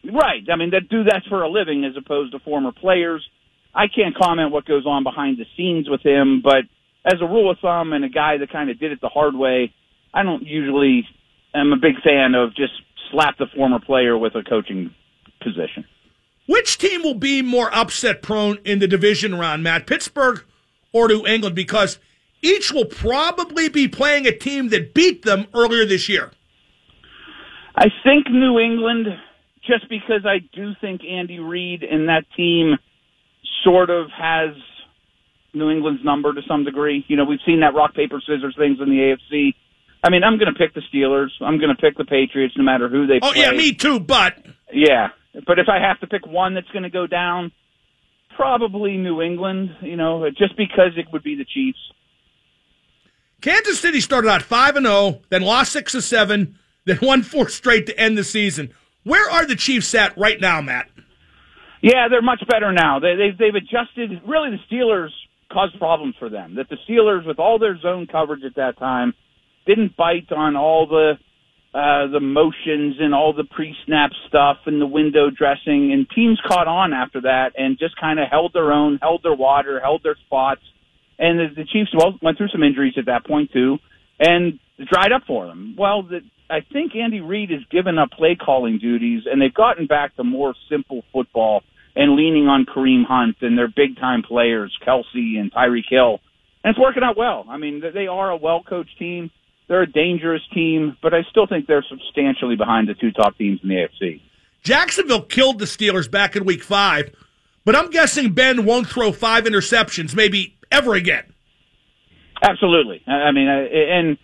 Right. 0.04 0.44
I 0.52 0.56
mean, 0.56 0.72
that 0.72 0.90
do 0.90 1.04
that 1.06 1.24
for 1.30 1.44
a 1.44 1.50
living 1.50 1.86
as 1.86 1.96
opposed 1.98 2.32
to 2.34 2.40
former 2.40 2.72
players. 2.72 3.28
I 3.74 3.88
can't 3.88 4.16
comment 4.16 4.52
what 4.52 4.66
goes 4.66 4.86
on 4.86 5.04
behind 5.04 5.38
the 5.38 5.46
scenes 5.58 5.90
with 5.90 6.02
him, 6.02 6.42
but 6.42 6.64
as 7.06 7.22
a 7.22 7.26
rule 7.26 7.52
of 7.52 7.60
thumb 7.60 7.94
and 7.94 8.06
a 8.06 8.10
guy 8.10 8.38
that 8.38 8.52
kind 8.52 8.70
of 8.70 8.80
did 8.80 8.92
it 8.92 9.02
the 9.02 9.10
hard 9.10 9.36
way, 9.36 9.74
I 10.14 10.24
don't 10.24 10.44
usually 10.44 11.08
am 11.54 11.74
a 11.74 11.78
big 11.78 12.02
fan 12.02 12.36
of 12.36 12.56
just 12.56 12.74
slap 13.12 13.38
the 13.38 13.48
former 13.56 13.80
player 13.80 14.18
with 14.18 14.36
a 14.36 14.44
coaching 14.44 14.94
position. 15.42 15.86
Which 16.48 16.78
team 16.78 17.02
will 17.02 17.16
be 17.16 17.42
more 17.42 17.74
upset 17.74 18.22
prone 18.22 18.58
in 18.66 18.80
the 18.80 18.88
division 18.88 19.36
round, 19.38 19.64
Matt? 19.64 19.88
Pittsburgh 19.88 20.44
or 20.92 21.08
New 21.08 21.26
England? 21.26 21.56
Because 21.56 21.98
each 22.42 22.72
will 22.72 22.86
probably 22.86 23.68
be 23.70 23.88
playing 23.88 24.28
a 24.28 24.32
team 24.32 24.70
that 24.70 24.94
beat 24.94 25.24
them 25.24 25.48
earlier 25.54 25.86
this 25.86 26.08
year. 26.08 26.32
I 27.76 27.88
think 28.04 28.28
New 28.30 28.60
England, 28.60 29.08
just 29.66 29.90
because 29.90 30.26
I 30.26 30.40
do 30.54 30.74
think 30.80 31.02
Andy 31.04 31.40
Reid 31.40 31.84
and 31.84 32.08
that 32.10 32.24
team 32.38 32.76
sort 33.64 33.90
of 33.90 34.10
has 34.12 34.52
New 35.54 35.70
England's 35.70 36.04
number 36.04 36.34
to 36.34 36.42
some 36.48 36.64
degree. 36.64 37.04
You 37.08 37.18
know, 37.18 37.26
we've 37.26 37.40
seen 37.46 37.62
that 37.62 37.74
rock, 37.74 37.94
paper, 37.96 38.22
scissors 38.22 38.56
things 38.58 38.78
in 38.80 38.90
the 38.90 39.16
AFC. 39.34 39.56
I 40.04 40.10
mean, 40.12 40.24
I'm 40.24 40.38
going 40.38 40.54
to 40.54 40.58
pick 40.58 40.74
the 40.76 40.82
Steelers. 40.94 41.30
I'm 41.42 41.58
going 41.58 41.76
to 41.76 41.82
pick 41.82 41.98
the 41.98 42.06
Patriots 42.06 42.54
no 42.58 42.64
matter 42.64 42.88
who 42.88 43.08
they 43.08 43.20
Oh, 43.22 43.32
play. 43.32 43.42
yeah, 43.42 43.52
me 43.52 43.74
too, 43.74 44.00
but 44.00 44.46
Yeah. 44.72 45.08
But 45.46 45.60
if 45.60 45.68
I 45.70 45.80
have 45.80 46.00
to 46.00 46.08
pick 46.08 46.26
one 46.26 46.54
that's 46.54 46.70
going 46.70 46.84
to 46.84 46.90
go 46.90 47.08
down, 47.08 47.52
probably 48.36 48.98
New 48.98 49.22
England, 49.22 49.70
you 49.82 49.98
know, 49.98 50.30
just 50.30 50.56
because 50.58 50.92
it 50.98 51.08
would 51.12 51.24
be 51.24 51.36
the 51.36 51.46
Chiefs. 51.46 51.80
Kansas 53.42 53.80
City 53.80 54.00
started 54.00 54.30
out 54.30 54.42
5 54.42 54.78
and 54.78 54.86
0, 54.86 55.22
then 55.30 55.42
lost 55.42 55.72
6 55.74 55.96
of 55.96 56.04
7, 56.04 56.58
then 56.86 57.00
won 57.02 57.22
four 57.22 57.50
straight 57.50 57.86
to 57.88 58.00
end 58.00 58.18
the 58.18 58.24
season. 58.24 58.74
Where 59.04 59.30
are 59.30 59.46
the 59.46 59.56
Chiefs 59.56 59.94
at 59.94 60.18
right 60.18 60.40
now, 60.40 60.62
Matt? 60.62 60.90
Yeah, 61.82 62.08
they're 62.10 62.22
much 62.22 62.42
better 62.50 62.72
now. 62.72 63.00
They, 63.00 63.16
they've 63.16 63.38
they've 63.38 63.54
adjusted. 63.54 64.22
Really, 64.28 64.50
the 64.50 64.76
Steelers 64.76 65.10
caused 65.52 65.78
problems 65.78 66.16
for 66.18 66.30
them. 66.30 66.56
That 66.56 66.68
the 66.70 66.78
Steelers, 66.90 67.28
with 67.28 67.38
all 67.38 67.60
their 67.60 67.78
zone 67.80 68.08
coverage 68.12 68.44
at 68.44 68.56
that 68.56 68.80
time, 68.80 69.14
didn't 69.68 69.96
bite 69.96 70.32
on 70.32 70.56
all 70.56 70.88
the 70.88 71.20
uh, 71.76 72.08
the 72.08 72.22
motions 72.22 72.96
and 73.02 73.14
all 73.14 73.34
the 73.34 73.44
pre-snap 73.44 74.12
stuff 74.30 74.60
and 74.66 74.80
the 74.80 74.88
window 74.88 75.30
dressing. 75.30 75.92
And 75.92 76.08
teams 76.10 76.40
caught 76.48 76.68
on 76.68 76.94
after 76.94 77.20
that 77.22 77.52
and 77.58 77.78
just 77.78 78.00
kind 78.00 78.18
of 78.18 78.30
held 78.32 78.54
their 78.54 78.72
own, 78.72 78.98
held 79.02 79.24
their 79.24 79.36
water, 79.36 79.82
held 79.82 80.02
their 80.02 80.16
spots. 80.26 80.62
And 81.20 81.38
the, 81.38 81.48
the 81.54 81.66
Chiefs 81.66 81.92
well 81.94 82.18
went 82.22 82.38
through 82.38 82.48
some 82.48 82.64
injuries 82.64 82.94
at 82.98 83.08
that 83.08 83.26
point 83.26 83.52
too, 83.52 83.78
and 84.20 84.58
dried 84.90 85.12
up 85.12 85.24
for 85.28 85.48
them. 85.48 85.76
Well, 85.78 86.04
the 86.04 86.22
I 86.50 86.60
think 86.62 86.96
Andy 86.96 87.20
Reid 87.20 87.50
has 87.50 87.62
given 87.72 87.98
up 87.98 88.12
play 88.12 88.36
calling 88.36 88.78
duties, 88.80 89.24
and 89.26 89.42
they've 89.42 89.54
gotten 89.54 89.88
back 89.88 90.16
to 90.16 90.24
more 90.24 90.54
simple 90.70 91.04
football 91.12 91.64
and 91.96 92.16
leaning 92.16 92.48
on 92.48 92.66
Kareem 92.66 93.04
Hunt 93.06 93.38
and 93.42 93.58
their 93.58 93.68
big 93.68 93.98
time 93.98 94.22
players, 94.24 94.72
Kelce 94.86 95.40
and 95.40 95.52
Tyreek 95.52 95.90
Hill. 95.90 96.20
And 96.64 96.72
it's 96.72 96.80
working 96.80 97.04
out 97.04 97.18
well. 97.18 97.46
I 97.50 97.58
mean, 97.58 97.82
they 97.94 98.08
are 98.08 98.30
a 98.30 98.38
well 98.38 98.64
coached 98.64 98.98
team. 98.98 99.32
They're 99.68 99.82
a 99.82 99.92
dangerous 99.92 100.42
team, 100.54 100.98
but 101.02 101.14
I 101.14 101.24
still 101.30 101.48
think 101.48 101.68
they're 101.68 101.86
substantially 101.90 102.56
behind 102.56 102.88
the 102.88 102.94
two 102.94 103.12
top 103.12 103.38
teams 103.38 103.60
in 103.64 103.70
the 103.70 103.76
AFC. 103.76 104.22
Jacksonville 104.62 105.22
killed 105.22 105.60
the 105.60 105.66
Steelers 105.66 106.10
back 106.10 106.36
in 106.36 106.46
week 106.46 106.64
five, 106.64 107.12
but 107.66 107.76
I'm 107.76 107.90
guessing 107.90 108.34
Ben 108.34 108.66
won't 108.66 108.88
throw 108.88 109.12
five 109.12 109.46
interceptions, 109.46 110.16
maybe 110.16 110.56
ever 110.72 110.94
again. 110.94 111.34
Absolutely. 112.42 113.02
I 113.08 113.32
mean, 113.32 113.48
and 113.48 114.18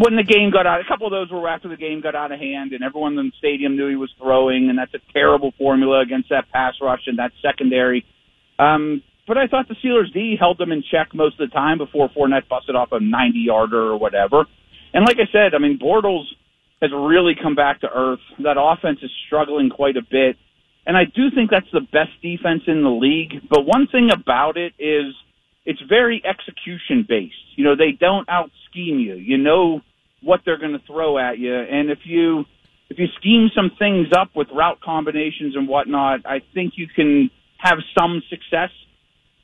when 0.00 0.16
the 0.16 0.22
game 0.22 0.50
got 0.50 0.66
out, 0.66 0.80
a 0.80 0.84
couple 0.84 1.06
of 1.06 1.10
those 1.10 1.30
were 1.30 1.48
after 1.48 1.68
the 1.68 1.76
game 1.76 2.00
got 2.00 2.14
out 2.14 2.32
of 2.32 2.38
hand, 2.38 2.72
and 2.72 2.82
everyone 2.82 3.18
in 3.18 3.26
the 3.26 3.32
stadium 3.38 3.76
knew 3.76 3.88
he 3.88 3.96
was 3.96 4.10
throwing, 4.18 4.68
and 4.68 4.78
that's 4.78 4.94
a 4.94 5.12
terrible 5.12 5.52
formula 5.58 6.00
against 6.00 6.28
that 6.30 6.50
pass 6.52 6.74
rush 6.80 7.02
and 7.06 7.18
that 7.18 7.32
secondary. 7.42 8.04
Um, 8.58 9.02
but 9.26 9.38
I 9.38 9.46
thought 9.46 9.68
the 9.68 9.76
Steelers 9.76 10.12
D 10.12 10.36
held 10.38 10.58
them 10.58 10.72
in 10.72 10.82
check 10.88 11.14
most 11.14 11.40
of 11.40 11.48
the 11.48 11.54
time 11.54 11.78
before 11.78 12.08
Fournette 12.08 12.48
busted 12.48 12.74
off 12.74 12.90
a 12.92 13.00
90 13.00 13.38
yarder 13.38 13.80
or 13.80 13.96
whatever. 13.96 14.46
And 14.94 15.04
like 15.06 15.16
I 15.16 15.30
said, 15.32 15.54
I 15.54 15.58
mean, 15.58 15.78
Bortles 15.78 16.24
has 16.80 16.90
really 16.92 17.34
come 17.40 17.54
back 17.54 17.80
to 17.80 17.88
earth. 17.88 18.20
That 18.40 18.56
offense 18.58 18.98
is 19.02 19.10
struggling 19.26 19.70
quite 19.70 19.96
a 19.96 20.02
bit. 20.02 20.36
And 20.84 20.96
I 20.96 21.04
do 21.04 21.30
think 21.34 21.50
that's 21.50 21.70
the 21.72 21.80
best 21.80 22.10
defense 22.22 22.62
in 22.66 22.82
the 22.82 22.90
league. 22.90 23.48
But 23.48 23.64
one 23.64 23.86
thing 23.86 24.10
about 24.12 24.56
it 24.56 24.72
is 24.78 25.14
it's 25.64 25.80
very 25.88 26.22
execution 26.24 27.06
based. 27.08 27.34
You 27.56 27.64
know, 27.64 27.76
they 27.76 27.92
don't 27.98 28.28
out 28.28 28.50
scheme 28.68 28.98
you. 28.98 29.14
You 29.14 29.38
know 29.38 29.80
what 30.22 30.40
they're 30.44 30.58
going 30.58 30.72
to 30.72 30.86
throw 30.86 31.18
at 31.18 31.38
you. 31.38 31.54
And 31.54 31.90
if 31.90 32.00
you, 32.04 32.44
if 32.90 32.98
you 32.98 33.06
scheme 33.18 33.48
some 33.54 33.70
things 33.78 34.08
up 34.16 34.30
with 34.34 34.48
route 34.52 34.80
combinations 34.80 35.54
and 35.56 35.68
whatnot, 35.68 36.26
I 36.26 36.40
think 36.52 36.74
you 36.76 36.88
can 36.94 37.30
have 37.58 37.78
some 37.96 38.22
success. 38.28 38.70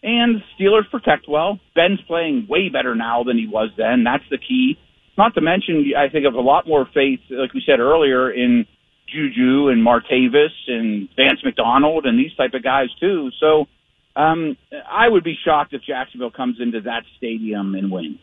And 0.03 0.43
Steelers 0.59 0.91
protect 0.91 1.27
well. 1.29 1.59
Ben's 1.75 2.01
playing 2.07 2.47
way 2.49 2.69
better 2.69 2.95
now 2.95 3.23
than 3.25 3.37
he 3.39 3.47
was 3.47 3.71
then. 3.77 4.05
That's 4.05 4.25
the 4.31 4.39
key. 4.39 4.77
Not 5.19 5.35
to 5.35 5.41
mention, 5.41 5.93
I 5.99 6.09
think 6.09 6.27
of 6.27 6.35
a 6.35 6.41
lot 6.41 6.69
more 6.69 6.89
faith, 6.95 7.19
like 7.29 7.53
we 7.53 7.63
said 7.67 7.81
earlier, 7.81 8.31
in 8.31 8.65
Juju 9.13 9.69
and 9.69 9.85
Martavis 9.85 10.55
and 10.69 11.09
Vance 11.17 11.41
McDonald 11.45 12.07
and 12.07 12.17
these 12.17 12.33
type 12.37 12.55
of 12.55 12.63
guys 12.63 12.87
too. 13.01 13.31
So 13.41 13.67
um, 14.15 14.57
I 14.89 15.09
would 15.09 15.25
be 15.25 15.37
shocked 15.45 15.75
if 15.75 15.83
Jacksonville 15.83 16.31
comes 16.31 16.59
into 16.61 16.83
that 16.83 17.03
stadium 17.17 17.75
and 17.75 17.91
wins. 17.91 18.21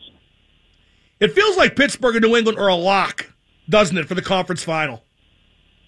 It 1.20 1.32
feels 1.32 1.58
like 1.58 1.76
Pittsburgh 1.76 2.16
and 2.16 2.24
New 2.24 2.34
England 2.34 2.58
are 2.58 2.68
a 2.68 2.74
lock, 2.74 3.30
doesn't 3.68 3.96
it, 3.96 4.08
for 4.08 4.14
the 4.14 4.22
conference 4.22 4.64
final? 4.64 5.02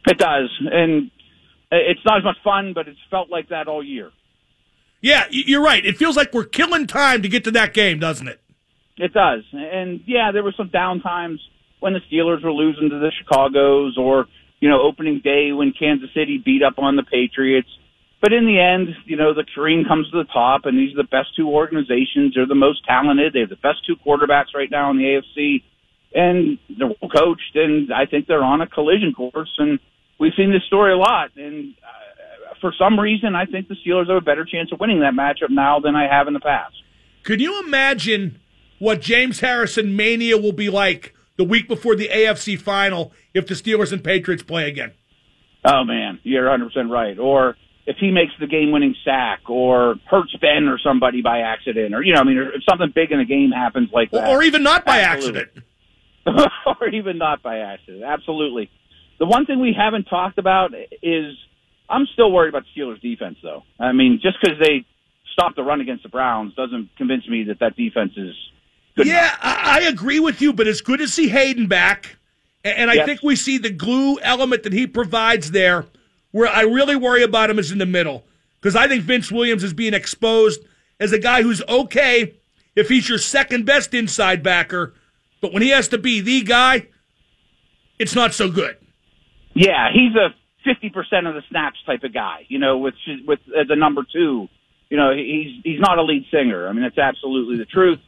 It 0.07 0.19
does, 0.19 0.51
and 0.71 1.11
it's 1.71 2.01
not 2.05 2.19
as 2.19 2.25
much 2.25 2.37
fun, 2.45 2.73
but 2.75 2.87
it's 2.87 2.99
felt 3.11 3.31
like 3.31 3.49
that 3.49 3.67
all 3.67 3.83
year. 3.83 4.11
Yeah, 5.01 5.25
you're 5.31 5.63
right. 5.63 5.85
It 5.85 5.97
feels 5.97 6.17
like 6.17 6.35
we're 6.35 6.45
killing 6.45 6.87
time 6.87 7.23
to 7.23 7.29
get 7.29 7.45
to 7.45 7.51
that 7.53 7.73
game, 7.73 7.99
doesn't 7.99 8.29
it? 8.29 8.41
It 8.99 9.13
does. 9.13 9.45
And 9.53 10.01
yeah, 10.07 10.31
there 10.33 10.43
were 10.43 10.55
some 10.57 10.69
down 10.69 11.01
times 11.01 11.41
when 11.81 11.93
the 11.93 12.01
Steelers 12.11 12.43
were 12.43 12.53
losing 12.53 12.91
to 12.91 12.99
the 12.99 13.13
Chicago's 13.17 13.97
or, 13.97 14.27
you 14.61 14.69
know, 14.69 14.83
opening 14.83 15.21
day 15.23 15.53
when 15.53 15.73
Kansas 15.73 16.11
City 16.15 16.43
beat 16.45 16.63
up 16.63 16.79
on 16.79 16.97
the 16.97 17.05
Patriots. 17.05 17.69
But 18.21 18.33
in 18.33 18.47
the 18.47 18.59
end, 18.59 18.97
you 19.07 19.17
know, 19.17 19.33
the 19.33 19.45
cream 19.55 19.85
comes 19.87 20.11
to 20.11 20.19
the 20.19 20.29
top 20.33 20.63
and 20.65 20.77
these 20.77 20.93
are 20.95 21.03
the 21.03 21.09
best 21.09 21.37
two 21.37 21.49
organizations. 21.49 22.35
They're 22.35 22.47
the 22.47 22.57
most 22.57 22.85
talented. 22.85 23.33
They 23.33 23.41
have 23.41 23.49
the 23.49 23.57
best 23.57 23.87
two 23.87 23.95
quarterbacks 23.95 24.55
right 24.55 24.71
now 24.71 24.91
in 24.91 24.99
the 24.99 25.05
AFC 25.05 25.63
and 26.15 26.59
they're 26.69 26.89
well 26.89 27.11
coached 27.11 27.55
and 27.55 27.93
I 27.93 28.07
think 28.07 28.27
they're 28.27 28.43
on 28.43 28.61
a 28.61 28.67
collision 28.67 29.13
course 29.13 29.53
and 29.59 29.79
we've 30.19 30.33
seen 30.37 30.53
this 30.53 30.65
story 30.67 30.93
a 30.93 30.97
lot 30.97 31.31
and 31.37 31.75
uh, 31.83 32.55
for 32.61 32.73
some 32.79 32.99
reason 32.99 33.35
I 33.35 33.45
think 33.45 33.69
the 33.69 33.77
Steelers 33.87 34.09
have 34.09 34.17
a 34.17 34.25
better 34.25 34.45
chance 34.45 34.73
of 34.73 34.81
winning 34.81 35.01
that 35.01 35.13
matchup 35.13 35.51
now 35.51 35.81
than 35.81 35.95
I 35.95 36.09
have 36.11 36.27
in 36.27 36.35
the 36.35 36.41
past. 36.41 36.75
Could 37.25 37.41
you 37.41 37.61
imagine 37.61 38.41
what 38.79 39.01
James 39.01 39.41
Harrison 39.41 39.97
mania 39.97 40.37
will 40.37 40.53
be 40.53 40.71
like 40.71 41.15
the 41.37 41.45
week 41.45 41.69
before 41.69 41.97
the 41.97 42.09
AFC 42.09 42.59
final 42.59 43.13
if 43.35 43.47
the 43.47 43.55
Steelers 43.55 43.93
and 43.93 44.03
Patriots 44.03 44.43
play 44.43 44.69
again. 44.69 44.93
Oh 45.65 45.85
man, 45.85 46.21
you're 46.23 46.47
100% 46.47 46.91
right. 46.91 47.19
Or 47.19 47.57
if 47.87 47.97
he 47.99 48.11
makes 48.11 48.33
the 48.39 48.47
game-winning 48.47 48.95
sack, 49.05 49.49
or 49.49 49.97
hurts 50.11 50.35
Ben 50.41 50.69
or 50.69 50.79
somebody 50.79 51.23
by 51.23 51.41
accident, 51.41 51.95
or 51.95 52.03
you 52.03 52.15
know, 52.15 52.21
I 52.21 52.25
mean, 52.25 52.37
if 52.39 52.63
something 52.69 52.93
big 52.95 53.11
in 53.13 53.19
the 53.19 53.25
game 53.25 53.51
happens 53.51 53.89
like 53.93 54.11
that, 54.11 54.29
or 54.29 54.43
even 54.43 54.63
not 54.63 54.85
by 54.85 55.01
Absolutely. 55.01 55.41
accident, 55.41 55.65
or 56.81 56.89
even 56.89 57.19
not 57.19 57.43
by 57.43 57.59
accident. 57.59 58.05
Absolutely. 58.05 58.71
The 59.19 59.27
one 59.27 59.47
thing 59.47 59.61
we 59.61 59.75
haven't 59.77 60.05
talked 60.05 60.39
about 60.39 60.73
is 61.03 61.35
I'm 61.89 62.07
still 62.13 62.31
worried 62.31 62.51
about 62.51 62.65
the 62.65 62.81
Steelers' 62.81 63.01
defense, 63.01 63.39
though. 63.43 63.63
I 63.81 63.93
mean, 63.93 64.21
just 64.23 64.37
because 64.41 64.59
they 64.61 64.85
stopped 65.33 65.57
the 65.57 65.63
run 65.63 65.81
against 65.81 66.03
the 66.03 66.09
Browns 66.09 66.55
doesn't 66.55 66.91
convince 66.97 67.29
me 67.29 67.45
that 67.45 67.61
that 67.61 67.75
defense 67.77 68.13
is 68.17 68.35
yeah, 69.07 69.37
I, 69.41 69.81
I, 69.81 69.89
agree 69.89 70.21
with 70.21 70.41
you, 70.41 70.53
but 70.53 70.67
it's 70.67 70.81
good 70.81 70.99
to 71.01 71.09
see 71.09 71.29
Haden 71.29 71.67
back. 71.67 72.17
And 72.65 72.91
I 72.91 72.95
yes. 72.95 73.07
think 73.07 73.23
we 73.23 73.37
see 73.37 73.59
the 73.59 73.71
glue 73.71 74.19
element 74.21 74.65
that 74.65 74.73
he 74.73 74.87
provides 74.87 75.51
there. 75.51 75.87
Where 76.31 76.49
I 76.49 76.63
really 76.63 76.97
worry 76.97 77.23
about 77.23 77.49
him 77.49 77.59
is 77.59 77.73
in 77.73 77.79
the 77.79 77.87
middle. 77.87 78.25
Because 78.61 78.77
I 78.77 78.89
think 78.89 79.05
Vince 79.05 79.31
Williams 79.31 79.63
is 79.65 79.73
being 79.73 79.95
exposed 79.95 80.61
as 81.01 81.13
a 81.13 81.19
guy 81.19 81.43
who's 81.43 81.63
okay 81.69 82.35
if 82.75 82.89
he's 82.89 83.09
your 83.09 83.19
second 83.19 83.65
best 83.65 83.95
inside 83.95 84.43
backer. 84.43 84.95
But 85.41 85.53
when 85.53 85.63
he 85.63 85.71
has 85.71 85.89
to 85.89 85.99
be 85.99 86.21
the 86.21 86.43
guy, 86.43 86.89
it's 87.99 88.15
not 88.15 88.35
so 88.35 88.51
good. 88.51 88.77
Yeah, 89.55 89.89
he's 89.93 90.15
a 90.15 90.35
50% 90.69 91.29
of 91.29 91.35
the 91.35 91.43
snaps 91.49 91.79
type 91.87 92.03
of 92.03 92.13
guy, 92.13 92.47
you 92.49 92.59
know, 92.59 92.79
with, 92.79 92.95
with 93.27 93.41
as 93.59 93.67
a 93.71 93.77
number 93.77 94.03
two. 94.13 94.49
You 94.91 94.97
know, 94.97 95.15
he's, 95.15 95.61
he's 95.65 95.81
not 95.81 95.99
a 95.99 96.03
lead 96.03 96.25
singer. 96.31 96.67
I 96.69 96.73
mean, 96.73 96.83
that's 96.83 96.99
absolutely 96.99 97.59
the 97.59 97.67
truth. 97.67 98.01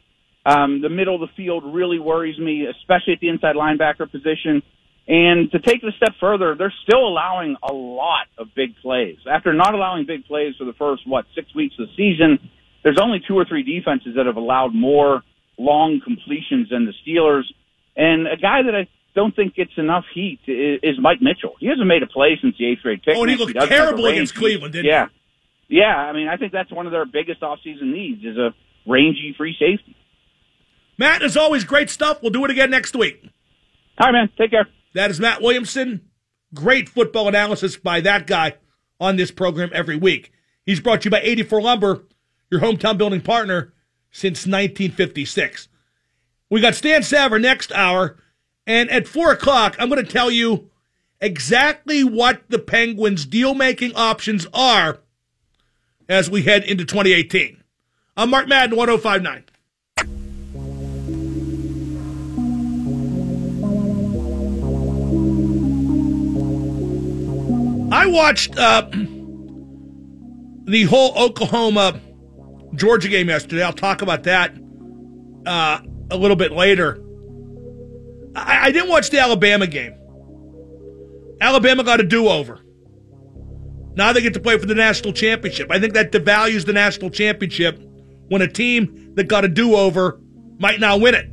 Um, 0.44 0.80
the 0.80 0.88
middle 0.88 1.14
of 1.14 1.20
the 1.20 1.34
field 1.36 1.64
really 1.74 1.98
worries 1.98 2.38
me, 2.38 2.66
especially 2.66 3.12
at 3.14 3.20
the 3.20 3.28
inside 3.28 3.56
linebacker 3.56 4.10
position. 4.10 4.62
And 5.06 5.50
to 5.50 5.58
take 5.58 5.82
it 5.82 5.88
a 5.88 5.96
step 5.96 6.14
further, 6.20 6.54
they're 6.54 6.74
still 6.84 7.06
allowing 7.06 7.56
a 7.62 7.72
lot 7.72 8.26
of 8.38 8.48
big 8.54 8.76
plays. 8.80 9.16
After 9.30 9.52
not 9.52 9.74
allowing 9.74 10.06
big 10.06 10.24
plays 10.24 10.54
for 10.56 10.64
the 10.64 10.72
first, 10.74 11.06
what, 11.06 11.26
six 11.34 11.54
weeks 11.54 11.74
of 11.78 11.88
the 11.88 11.94
season, 11.96 12.50
there's 12.82 12.98
only 12.98 13.20
two 13.26 13.34
or 13.34 13.44
three 13.44 13.62
defenses 13.62 14.14
that 14.16 14.26
have 14.26 14.36
allowed 14.36 14.74
more 14.74 15.22
long 15.58 16.00
completions 16.02 16.70
than 16.70 16.86
the 16.86 16.94
Steelers. 17.04 17.44
And 17.96 18.26
a 18.26 18.36
guy 18.36 18.62
that 18.62 18.74
I 18.74 18.86
don't 19.14 19.34
think 19.34 19.56
gets 19.56 19.72
enough 19.76 20.04
heat 20.14 20.40
is 20.46 20.98
Mike 21.00 21.20
Mitchell. 21.20 21.56
He 21.58 21.66
hasn't 21.66 21.86
made 21.86 22.02
a 22.02 22.06
play 22.06 22.38
since 22.40 22.56
the 22.56 22.66
eighth 22.66 22.82
grade 22.82 23.02
pick. 23.02 23.16
Oh, 23.16 23.22
and 23.22 23.30
he 23.30 23.36
looked 23.36 23.52
he 23.52 23.66
terrible 23.66 24.06
against 24.06 24.34
Cleveland, 24.34 24.72
didn't 24.72 24.86
yeah. 24.86 25.06
he? 25.06 25.76
Yeah. 25.76 25.86
Yeah, 25.86 25.96
I 25.96 26.12
mean, 26.12 26.26
I 26.26 26.36
think 26.36 26.52
that's 26.52 26.72
one 26.72 26.86
of 26.86 26.92
their 26.92 27.06
biggest 27.06 27.42
offseason 27.42 27.92
needs 27.92 28.24
is 28.24 28.36
a 28.36 28.52
rangy 28.86 29.34
free 29.38 29.54
safety. 29.58 29.94
Matt, 31.00 31.22
as 31.22 31.34
always, 31.34 31.64
great 31.64 31.88
stuff. 31.88 32.20
We'll 32.20 32.30
do 32.30 32.44
it 32.44 32.50
again 32.50 32.70
next 32.70 32.94
week. 32.94 33.26
All 33.98 34.08
right, 34.08 34.12
man. 34.12 34.28
Take 34.36 34.50
care. 34.50 34.68
That 34.92 35.10
is 35.10 35.18
Matt 35.18 35.40
Williamson. 35.40 36.02
Great 36.52 36.90
football 36.90 37.26
analysis 37.26 37.78
by 37.78 38.02
that 38.02 38.26
guy 38.26 38.56
on 39.00 39.16
this 39.16 39.30
program 39.30 39.70
every 39.72 39.96
week. 39.96 40.30
He's 40.66 40.78
brought 40.78 41.00
to 41.00 41.06
you 41.06 41.10
by 41.10 41.22
84 41.22 41.62
Lumber, 41.62 42.04
your 42.50 42.60
hometown 42.60 42.98
building 42.98 43.22
partner 43.22 43.72
since 44.10 44.40
1956. 44.40 45.68
We 46.50 46.60
got 46.60 46.74
Stan 46.74 47.00
Savran 47.00 47.40
next 47.40 47.72
hour, 47.72 48.18
and 48.66 48.90
at 48.90 49.08
4 49.08 49.32
o'clock, 49.32 49.76
I'm 49.78 49.88
going 49.88 50.04
to 50.04 50.12
tell 50.12 50.30
you 50.30 50.68
exactly 51.18 52.04
what 52.04 52.42
the 52.50 52.58
Penguins' 52.58 53.24
deal 53.24 53.54
making 53.54 53.94
options 53.94 54.46
are 54.52 54.98
as 56.10 56.28
we 56.28 56.42
head 56.42 56.62
into 56.64 56.84
2018. 56.84 57.62
I'm 58.18 58.28
Mark 58.28 58.48
Madden, 58.48 58.76
1059. 58.76 59.44
I 68.00 68.06
watched 68.06 68.56
uh, 68.56 68.88
the 70.64 70.84
whole 70.88 71.12
Oklahoma 71.18 72.00
Georgia 72.74 73.08
game 73.08 73.28
yesterday. 73.28 73.62
I'll 73.62 73.74
talk 73.74 74.00
about 74.00 74.22
that 74.22 74.56
uh, 75.44 75.80
a 76.10 76.16
little 76.16 76.36
bit 76.36 76.50
later. 76.50 77.04
I, 78.34 78.68
I 78.68 78.72
didn't 78.72 78.88
watch 78.88 79.10
the 79.10 79.18
Alabama 79.18 79.66
game. 79.66 79.92
Alabama 81.42 81.84
got 81.84 82.00
a 82.00 82.02
do 82.02 82.28
over. 82.28 82.60
Now 83.96 84.14
they 84.14 84.22
get 84.22 84.32
to 84.32 84.40
play 84.40 84.56
for 84.56 84.64
the 84.64 84.74
national 84.74 85.12
championship. 85.12 85.70
I 85.70 85.78
think 85.78 85.92
that 85.92 86.10
devalues 86.10 86.64
the 86.64 86.72
national 86.72 87.10
championship 87.10 87.78
when 88.28 88.40
a 88.40 88.48
team 88.48 89.12
that 89.16 89.24
got 89.24 89.44
a 89.44 89.48
do 89.48 89.76
over 89.76 90.18
might 90.58 90.80
not 90.80 91.02
win 91.02 91.14
it. 91.14 91.26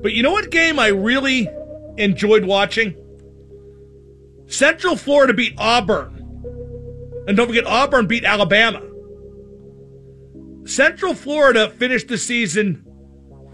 But 0.00 0.12
you 0.12 0.22
know 0.22 0.30
what 0.30 0.52
game 0.52 0.78
I 0.78 0.88
really 0.88 1.48
enjoyed 1.96 2.44
watching? 2.44 2.94
Central 4.46 4.96
Florida 4.96 5.32
beat 5.34 5.54
Auburn. 5.58 6.14
And 7.26 7.36
don't 7.36 7.46
forget, 7.46 7.66
Auburn 7.66 8.06
beat 8.06 8.24
Alabama. 8.24 8.82
Central 10.66 11.14
Florida 11.14 11.70
finished 11.70 12.08
the 12.08 12.18
season 12.18 12.84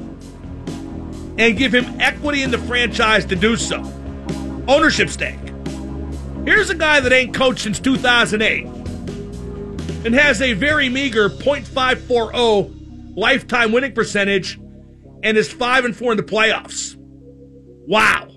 and 1.40 1.58
give 1.58 1.74
him 1.74 2.00
equity 2.00 2.44
in 2.44 2.52
the 2.52 2.60
franchise 2.60 3.26
to 3.26 3.36
do 3.36 3.58
so. 3.58 3.82
Ownership 4.68 5.10
stake. 5.10 5.40
Here's 6.46 6.70
a 6.70 6.76
guy 6.76 7.00
that 7.00 7.12
ain't 7.12 7.34
coached 7.34 7.62
since 7.62 7.80
2008 7.80 8.68
and 10.06 10.14
has 10.14 10.40
a 10.40 10.54
very 10.54 10.88
meager 10.88 11.30
.540 11.30 13.16
lifetime 13.16 13.72
winning 13.72 13.94
percentage 13.94 14.60
and 15.26 15.38
is 15.38 15.52
5 15.52 15.86
and 15.86 15.98
4 15.98 16.12
in 16.14 16.18
the 16.18 16.24
playoffs. 16.24 16.96
Wow. 16.98 18.30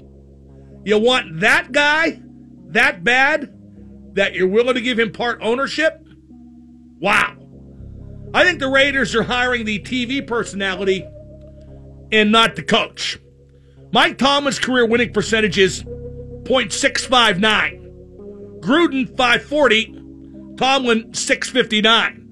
You 0.84 0.98
want 0.98 1.40
that 1.40 1.70
guy 1.70 2.20
that 2.68 3.04
bad 3.04 3.54
that 4.14 4.34
you're 4.34 4.48
willing 4.48 4.74
to 4.74 4.80
give 4.80 4.98
him 4.98 5.12
part 5.12 5.38
ownership? 5.42 6.02
Wow. 6.98 7.36
I 8.32 8.42
think 8.44 8.58
the 8.58 8.68
Raiders 8.68 9.14
are 9.14 9.22
hiring 9.22 9.66
the 9.66 9.80
TV 9.80 10.26
personality 10.26 11.04
and 12.10 12.32
not 12.32 12.56
the 12.56 12.62
coach. 12.62 13.18
Mike 13.92 14.16
Tomlin's 14.16 14.58
career 14.58 14.86
winning 14.86 15.12
percentage 15.12 15.58
is 15.58 15.82
.659. 15.82 18.60
Gruden 18.60 19.06
540, 19.08 20.54
Tomlin 20.56 21.12
659. 21.12 22.24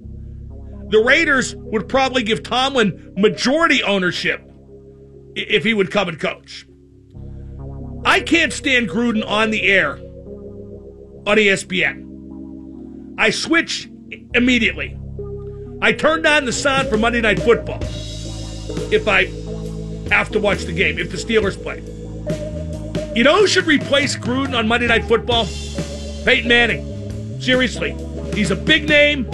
The 0.89 0.99
Raiders 0.99 1.55
would 1.57 1.89
probably 1.89 2.23
give 2.23 2.43
Tomlin 2.43 3.13
majority 3.17 3.83
ownership 3.83 4.46
if 5.37 5.65
he 5.65 5.75
would 5.75 5.91
come 5.91 6.09
and 6.09 6.19
coach. 6.19 6.67
I 8.05 8.21
can't 8.21 8.53
stand 8.53 8.89
Gruden 8.89 9.27
on 9.27 9.51
the 9.51 9.63
air 9.65 9.93
on 11.27 11.37
ESPN. 11.37 13.15
I 13.19 13.31
switch 13.31 13.89
immediately. 14.35 14.99
I 15.83 15.93
turn 15.93 16.23
down 16.23 16.47
the 16.47 16.53
sound 16.53 16.89
for 16.89 16.97
Monday 16.97 17.21
Night 17.21 17.41
Football 17.41 17.81
if 18.93 19.07
I 19.07 19.27
have 20.15 20.31
to 20.31 20.41
watch 20.41 20.65
the 20.65 20.73
game, 20.73 20.99
if 20.99 21.11
the 21.11 21.17
Steelers 21.17 21.61
play. 21.61 21.83
You 23.15 23.25
know 23.25 23.39
who 23.41 23.47
should 23.47 23.67
replace 23.67 24.17
Gruden 24.17 24.57
on 24.57 24.69
Monday 24.69 24.87
Night 24.87 25.05
Football? 25.05 25.47
Peyton 26.25 26.49
Manning. 26.49 27.41
Seriously. 27.41 27.97
He's 28.35 28.51
a 28.51 28.57
big 28.57 28.89
name. 28.89 29.31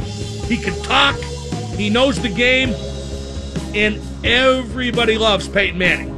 He 0.47 0.57
can 0.57 0.81
talk. 0.83 1.17
He 1.77 1.91
knows 1.91 2.21
the 2.21 2.29
game. 2.29 2.75
And 3.75 4.01
everybody 4.25 5.17
loves 5.17 5.49
Peyton 5.49 5.79
Manning. 5.79 6.11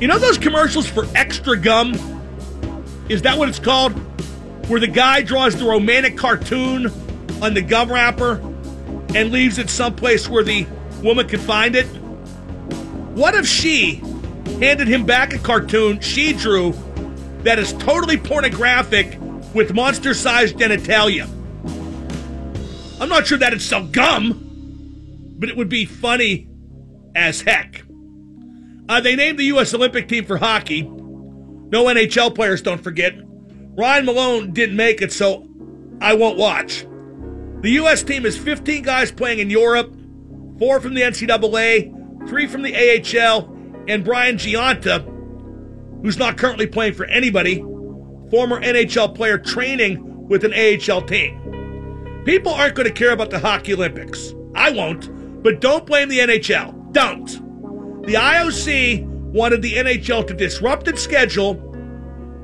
You 0.00 0.06
know 0.06 0.18
those 0.18 0.38
commercials 0.38 0.86
for 0.86 1.06
extra 1.14 1.56
gum? 1.58 1.94
Is 3.08 3.22
that 3.22 3.36
what 3.36 3.48
it's 3.48 3.58
called? 3.58 3.92
Where 4.68 4.78
the 4.78 4.86
guy 4.86 5.22
draws 5.22 5.56
the 5.56 5.64
romantic 5.64 6.16
cartoon 6.16 6.86
on 7.42 7.54
the 7.54 7.62
gum 7.62 7.90
wrapper 7.90 8.36
and 9.14 9.30
leaves 9.32 9.58
it 9.58 9.70
someplace 9.70 10.28
where 10.28 10.44
the 10.44 10.66
woman 11.02 11.26
can 11.26 11.40
find 11.40 11.74
it? 11.74 11.86
What 13.14 13.34
if 13.34 13.46
she 13.46 13.96
handed 14.60 14.86
him 14.88 15.04
back 15.04 15.34
a 15.34 15.38
cartoon 15.38 16.00
she 16.00 16.32
drew 16.32 16.74
that 17.42 17.58
is 17.58 17.72
totally 17.74 18.16
pornographic 18.16 19.18
with 19.52 19.74
monster 19.74 20.14
sized 20.14 20.56
genitalia? 20.56 21.28
I'm 23.00 23.08
not 23.08 23.26
sure 23.26 23.38
that'd 23.38 23.62
sell 23.62 23.84
gum, 23.86 24.47
but 25.38 25.48
it 25.48 25.56
would 25.56 25.68
be 25.68 25.84
funny 25.84 26.48
as 27.14 27.40
heck. 27.40 27.82
Uh, 28.88 29.00
they 29.00 29.16
named 29.16 29.38
the 29.38 29.44
U.S. 29.44 29.74
Olympic 29.74 30.08
team 30.08 30.24
for 30.24 30.36
hockey. 30.36 30.82
No 30.82 31.84
NHL 31.84 32.34
players, 32.34 32.62
don't 32.62 32.82
forget. 32.82 33.14
Ryan 33.76 34.06
Malone 34.06 34.52
didn't 34.52 34.76
make 34.76 35.02
it, 35.02 35.12
so 35.12 35.46
I 36.00 36.14
won't 36.14 36.38
watch. 36.38 36.86
The 37.60 37.70
U.S. 37.72 38.02
team 38.02 38.24
is 38.24 38.38
15 38.38 38.82
guys 38.82 39.12
playing 39.12 39.40
in 39.40 39.50
Europe, 39.50 39.94
four 40.58 40.80
from 40.80 40.94
the 40.94 41.02
NCAA, 41.02 42.28
three 42.28 42.46
from 42.46 42.62
the 42.62 42.74
AHL, 42.74 43.54
and 43.88 44.04
Brian 44.04 44.36
Gionta, 44.36 45.04
who's 46.02 46.18
not 46.18 46.38
currently 46.38 46.66
playing 46.66 46.94
for 46.94 47.04
anybody, 47.06 47.56
former 48.30 48.60
NHL 48.60 49.14
player 49.14 49.38
training 49.38 50.28
with 50.28 50.44
an 50.44 50.54
AHL 50.54 51.02
team. 51.02 52.22
People 52.24 52.52
aren't 52.52 52.74
going 52.74 52.88
to 52.88 52.94
care 52.94 53.12
about 53.12 53.30
the 53.30 53.38
Hockey 53.38 53.74
Olympics. 53.74 54.34
I 54.54 54.70
won't, 54.70 55.08
but 55.42 55.60
don't 55.60 55.86
blame 55.86 56.08
the 56.08 56.18
NHL. 56.18 56.92
Don't. 56.92 57.26
The 58.06 58.14
IOC 58.14 59.06
wanted 59.32 59.62
the 59.62 59.74
NHL 59.74 60.26
to 60.26 60.34
disrupt 60.34 60.88
its 60.88 61.02
schedule, 61.02 61.54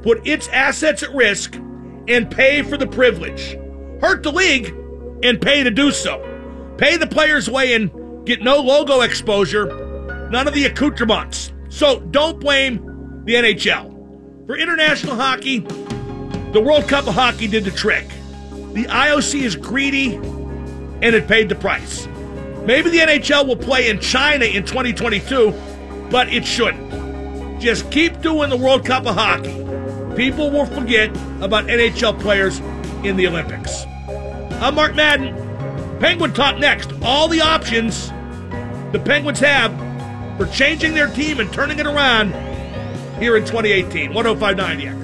put 0.03 0.26
its 0.26 0.49
assets 0.49 1.03
at 1.03 1.14
risk, 1.14 1.57
and 2.09 2.30
pay 2.30 2.62
for 2.62 2.76
the 2.76 2.86
privilege. 2.86 3.59
Hurt 4.01 4.22
the 4.22 4.32
league 4.32 4.74
and 5.22 5.40
pay 5.40 5.62
to 5.62 5.70
do 5.70 5.90
so. 5.90 6.20
Pay 6.76 6.97
the 6.97 7.07
players 7.07 7.49
way 7.49 7.74
and 7.74 8.26
get 8.26 8.42
no 8.42 8.59
logo 8.59 9.01
exposure, 9.01 10.28
none 10.30 10.47
of 10.47 10.55
the 10.55 10.66
accoutrements. 10.66 11.53
So 11.70 12.01
don't 12.01 12.38
blame 12.38 13.22
the 13.24 13.34
NHL. 13.34 14.47
For 14.47 14.57
international 14.57 15.16
hockey, 15.16 15.61
the 16.53 16.61
World 16.61 16.86
Cup 16.88 17.07
of 17.07 17.14
Hockey 17.14 17.49
did 17.49 17.64
the 17.64 17.70
trick. 17.70 18.07
The 18.74 18.84
IOC 18.84 19.42
is 19.42 19.57
greedy 19.57 20.16
and 20.16 21.05
it 21.14 21.26
paid 21.26 21.49
the 21.49 21.55
price. 21.55 22.07
Maybe 22.67 22.89
the 22.89 22.99
NHL 22.99 23.47
will 23.47 23.57
play 23.57 23.91
in 23.91 24.01
China 24.01 24.47
in 24.47 24.65
2022, 24.65 25.53
but 26.11 26.33
it 26.33 26.47
shouldn't. 26.47 27.61
Just 27.61 27.91
keep 27.91 28.23
doing 28.23 28.49
the 28.49 28.57
World 28.57 28.87
Cup 28.87 29.07
of 29.07 29.15
Hockey. 29.15 29.53
People 30.17 30.51
will 30.51 30.65
forget 30.67 31.11
about 31.43 31.67
NHL 31.67 32.19
players 32.21 32.61
in 33.05 33.17
the 33.17 33.27
Olympics. 33.27 33.85
I'm 34.62 34.77
Mark 34.77 34.95
Madden. 34.95 35.99
Penguin 36.01 36.33
Talk 36.33 36.59
next. 36.59 36.91
All 37.03 37.29
the 37.29 37.43
options 37.43 38.09
the 38.93 39.03
Penguins 39.05 39.41
have 39.41 39.73
for 40.39 40.47
changing 40.47 40.95
their 40.95 41.09
team 41.09 41.41
and 41.41 41.53
turning 41.53 41.79
it 41.79 41.87
around 41.87 42.33
here 43.21 43.37
in 43.37 43.45
2018. 43.45 44.15
1059 44.15 44.79
The 44.79 45.04